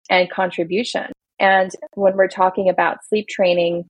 [0.08, 1.06] and contribution.
[1.38, 3.84] And when we're talking about sleep training,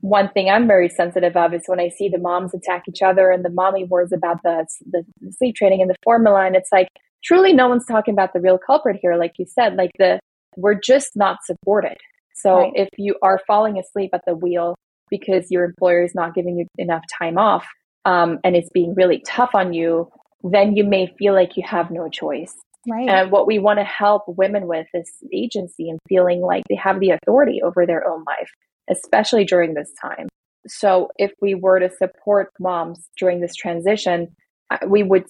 [0.00, 3.30] one thing I'm very sensitive of is when I see the moms attack each other
[3.30, 6.44] and the mommy wars about the, the, the sleep training and the formula.
[6.44, 6.88] And it's like,
[7.24, 9.16] truly no one's talking about the real culprit here.
[9.16, 10.20] Like you said, like the,
[10.56, 11.96] we're just not supported.
[12.34, 12.72] So right.
[12.74, 14.74] if you are falling asleep at the wheel
[15.08, 17.66] because your employer is not giving you enough time off
[18.04, 20.08] um, and it's being really tough on you,
[20.52, 22.54] then you may feel like you have no choice.
[22.88, 23.08] Right.
[23.08, 27.00] And what we want to help women with is agency and feeling like they have
[27.00, 28.50] the authority over their own life,
[28.88, 30.28] especially during this time.
[30.68, 34.28] So if we were to support moms during this transition,
[34.70, 35.24] uh, we would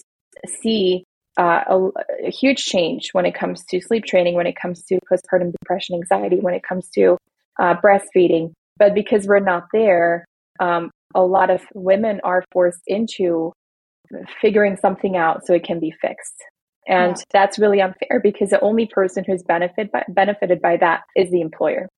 [0.61, 1.05] see
[1.39, 1.89] uh, a,
[2.27, 5.95] a, huge change when it comes to sleep training, when it comes to postpartum depression,
[5.95, 7.19] anxiety, when it comes to
[7.59, 8.53] uh, breastfeeding.
[8.79, 10.25] But because we're not there,
[10.61, 13.53] um, a lot of women are forced into
[14.41, 16.35] figuring something out so it can be fixed.
[16.89, 17.25] And yeah.
[17.33, 21.41] that's really unfair because the only person who's benefit by, benefited by that is the
[21.41, 21.89] employer.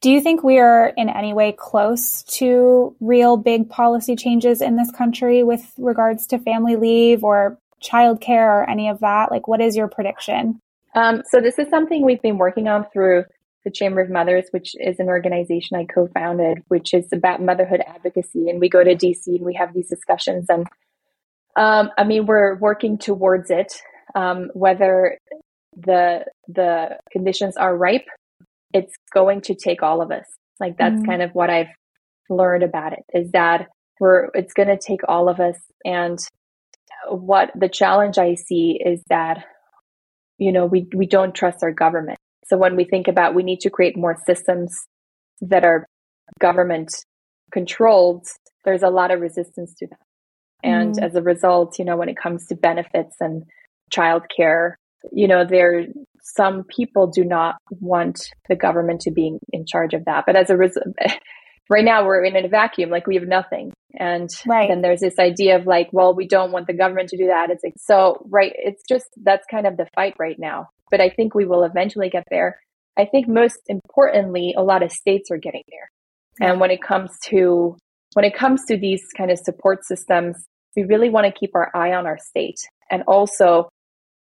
[0.00, 4.76] Do you think we are in any way close to real big policy changes in
[4.76, 9.32] this country with regards to family leave or childcare or any of that?
[9.32, 10.60] Like, what is your prediction?
[10.94, 13.24] Um, so this is something we've been working on through
[13.64, 18.48] the Chamber of Mothers, which is an organization I co-founded, which is about motherhood advocacy.
[18.48, 20.46] And we go to DC and we have these discussions.
[20.48, 20.66] And
[21.58, 23.72] um, I mean, we're working towards it.
[24.14, 25.18] Um, whether
[25.76, 28.06] the the conditions are ripe,
[28.72, 30.24] it's going to take all of us.
[30.60, 31.04] Like that's mm-hmm.
[31.04, 31.74] kind of what I've
[32.30, 33.68] learned about it is that
[34.00, 36.18] we're it's going to take all of us and
[37.08, 39.44] what the challenge I see is that,
[40.38, 42.18] you know, we, we don't trust our government.
[42.46, 44.74] So when we think about we need to create more systems
[45.40, 45.86] that are
[46.40, 46.94] government
[47.52, 48.26] controlled,
[48.64, 49.98] there's a lot of resistance to that.
[50.62, 51.02] And mm.
[51.02, 53.44] as a result, you know, when it comes to benefits and
[53.92, 54.74] childcare,
[55.12, 55.86] you know, there
[56.20, 60.24] some people do not want the government to be in charge of that.
[60.26, 60.86] But as a result,
[61.70, 63.72] right now we're in a vacuum, like we have nothing.
[63.98, 64.68] And right.
[64.68, 67.50] then there's this idea of like, well, we don't want the government to do that.
[67.50, 68.52] It's like, so, right.
[68.54, 70.68] It's just, that's kind of the fight right now.
[70.90, 72.60] But I think we will eventually get there.
[72.98, 75.90] I think most importantly, a lot of states are getting there.
[76.40, 77.76] And when it comes to,
[78.14, 80.36] when it comes to these kind of support systems,
[80.76, 82.58] we really want to keep our eye on our state
[82.90, 83.68] and also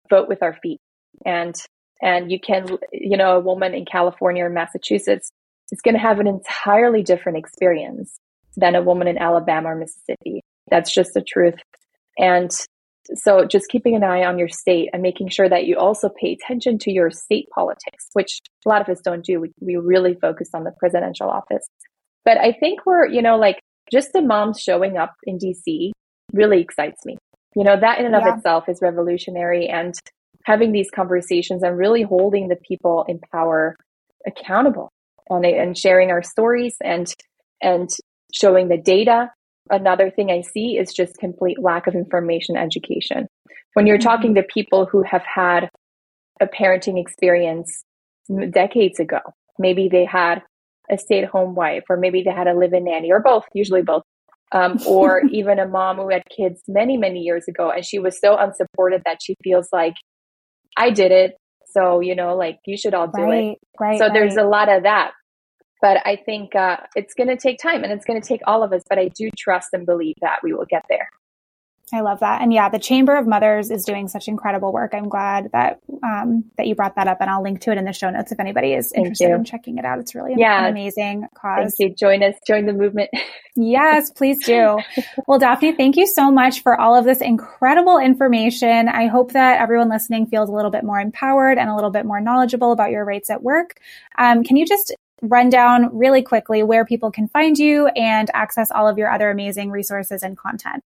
[0.09, 0.80] vote with our feet.
[1.26, 1.55] And,
[2.01, 5.30] and you can, you know, a woman in California or Massachusetts
[5.72, 8.17] is going to have an entirely different experience
[8.55, 10.41] than a woman in Alabama or Mississippi.
[10.70, 11.55] That's just the truth.
[12.17, 12.51] And
[13.15, 16.34] so just keeping an eye on your state and making sure that you also pay
[16.34, 19.39] attention to your state politics, which a lot of us don't do.
[19.39, 21.67] We, we really focus on the presidential office.
[22.30, 23.59] But I think we're, you know, like
[23.91, 25.89] just the moms showing up in DC
[26.32, 27.17] really excites me.
[27.55, 28.36] You know, that in and of yeah.
[28.36, 29.95] itself is revolutionary and
[30.45, 33.75] having these conversations and really holding the people in power
[34.27, 34.91] accountable
[35.32, 37.11] it and sharing our stories and
[37.63, 37.89] and
[38.32, 39.32] showing the data.
[39.71, 43.25] Another thing I see is just complete lack of information education.
[43.73, 44.07] When you're mm-hmm.
[44.07, 45.71] talking to people who have had
[46.39, 47.84] a parenting experience
[48.51, 49.17] decades ago,
[49.57, 50.43] maybe they had
[50.91, 53.45] a stay at home wife, or maybe they had a live in nanny, or both,
[53.53, 54.03] usually both.
[54.51, 58.19] Um, or even a mom who had kids many, many years ago, and she was
[58.19, 59.93] so unsupported that she feels like,
[60.77, 61.37] I did it.
[61.71, 63.57] So, you know, like you should all do right, it.
[63.79, 64.13] Right, so right.
[64.13, 65.11] there's a lot of that
[65.81, 68.63] but I think uh, it's going to take time and it's going to take all
[68.63, 68.83] of us.
[68.89, 71.09] But I do trust and believe that we will get there.
[71.93, 72.41] I love that.
[72.41, 74.93] And yeah, the Chamber of Mothers is doing such incredible work.
[74.93, 77.85] I'm glad that um, that you brought that up, and I'll link to it in
[77.85, 79.35] the show notes if anybody is Thank interested you.
[79.35, 79.99] in checking it out.
[79.99, 80.63] It's really yeah.
[80.63, 81.75] an amazing cause.
[81.77, 81.95] Thank you.
[81.95, 82.35] Join us.
[82.45, 83.09] Join the movement.
[83.55, 84.79] yes, please do.
[85.27, 88.87] well, Daphne, thank you so much for all of this incredible information.
[88.87, 92.05] I hope that everyone listening feels a little bit more empowered and a little bit
[92.05, 93.79] more knowledgeable about your rights at work.
[94.17, 98.71] Um, can you just run down really quickly where people can find you and access
[98.71, 100.83] all of your other amazing resources and content?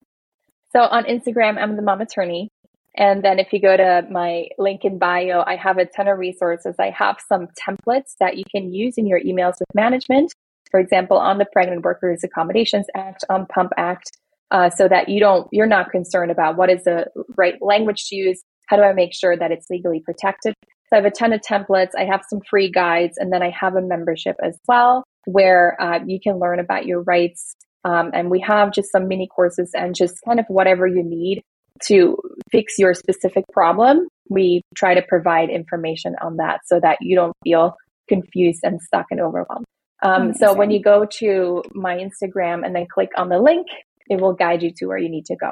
[0.72, 2.50] So on Instagram, I'm the mom attorney.
[2.96, 6.18] And then if you go to my link in bio, I have a ton of
[6.18, 6.74] resources.
[6.78, 10.32] I have some templates that you can use in your emails with management.
[10.70, 14.10] For example, on the Pregnant Workers Accommodations Act, on Pump Act,
[14.50, 17.06] uh, so that you don't, you're not concerned about what is the
[17.36, 18.42] right language to use.
[18.66, 20.54] How do I make sure that it's legally protected?
[20.88, 21.90] So I have a ton of templates.
[21.96, 26.00] I have some free guides, and then I have a membership as well where uh,
[26.06, 27.54] you can learn about your rights
[27.84, 31.42] um, and we have just some mini courses and just kind of whatever you need
[31.86, 32.18] to
[32.50, 34.08] fix your specific problem.
[34.28, 37.76] We try to provide information on that so that you don't feel
[38.08, 39.64] confused and stuck and overwhelmed.
[40.02, 43.66] Um, so when you go to my Instagram and then click on the link,
[44.08, 45.50] it will guide you to where you need to go.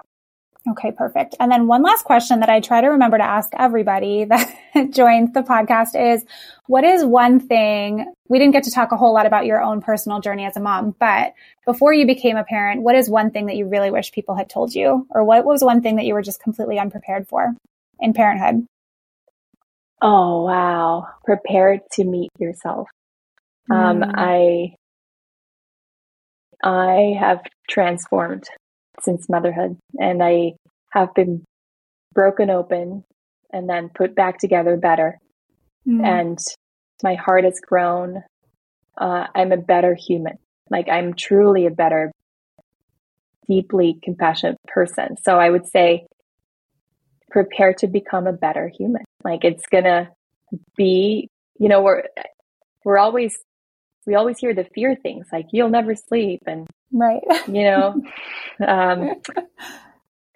[0.69, 1.37] Okay, perfect.
[1.39, 4.53] And then one last question that I try to remember to ask everybody that
[4.91, 6.25] joins the podcast is
[6.67, 9.81] what is one thing we didn't get to talk a whole lot about your own
[9.81, 13.47] personal journey as a mom, but before you became a parent, what is one thing
[13.47, 15.07] that you really wish people had told you?
[15.11, 17.55] Or what was one thing that you were just completely unprepared for
[18.01, 18.67] in parenthood?
[20.03, 21.07] Oh, wow.
[21.25, 22.89] Prepared to meet yourself.
[23.71, 24.05] Um, mm.
[24.05, 24.75] Um, I,
[26.62, 28.45] I have transformed
[29.03, 29.76] since motherhood.
[29.99, 30.55] And I
[30.92, 31.44] have been
[32.14, 33.05] broken open
[33.53, 35.18] and then put back together better.
[35.86, 36.05] Mm.
[36.05, 36.38] And
[37.03, 38.22] my heart has grown.
[38.99, 40.38] Uh, I'm a better human.
[40.70, 42.11] Like I'm truly a better,
[43.49, 45.16] deeply compassionate person.
[45.22, 46.07] So I would say,
[47.30, 49.05] prepare to become a better human.
[49.22, 50.11] Like it's gonna
[50.76, 51.28] be,
[51.59, 52.05] you know, we're
[52.84, 53.36] we're always
[54.07, 56.66] we always hear the fear things like you'll never sleep and
[56.97, 57.22] right.
[57.47, 58.03] You know?
[58.66, 59.11] Um,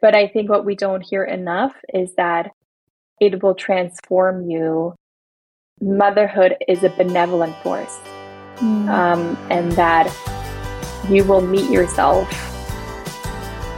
[0.02, 2.50] but i think what we don't hear enough is that
[3.20, 4.94] it will transform you.
[5.80, 7.98] Motherhood is a benevolent force.
[8.60, 8.88] Mm.
[8.90, 10.06] um, and that
[11.08, 12.28] you will meet yourself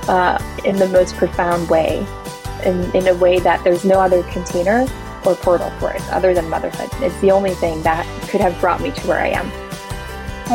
[0.08, 2.04] uh, in the most profound way
[2.64, 4.84] in, in a way that there's no other container
[5.24, 6.88] or portal for it other than motherhood.
[7.00, 9.61] It's the only thing that could have brought me to where i am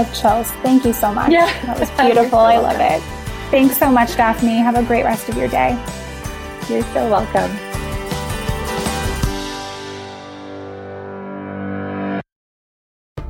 [0.04, 0.52] have chills.
[0.64, 1.32] Thank you so much.
[1.32, 1.46] Yeah.
[1.66, 2.40] That was beautiful.
[2.40, 3.02] I love it.
[3.50, 4.58] Thanks so much, Daphne.
[4.58, 5.72] Have a great rest of your day.
[6.70, 7.52] You're so welcome.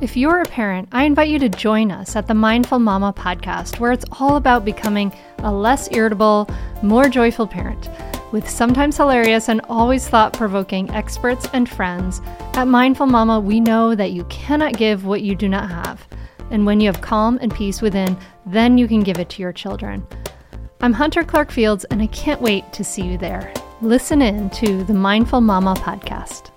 [0.00, 3.80] If you're a parent, I invite you to join us at the Mindful Mama podcast,
[3.80, 6.48] where it's all about becoming a less irritable,
[6.82, 7.88] more joyful parent.
[8.30, 12.20] With sometimes hilarious and always thought provoking experts and friends,
[12.54, 16.06] at Mindful Mama, we know that you cannot give what you do not have.
[16.50, 19.52] And when you have calm and peace within, then you can give it to your
[19.52, 20.06] children.
[20.80, 23.52] I'm Hunter Clarke-Fields, and I can't wait to see you there.
[23.80, 26.50] Listen in to the Mindful Mama podcast.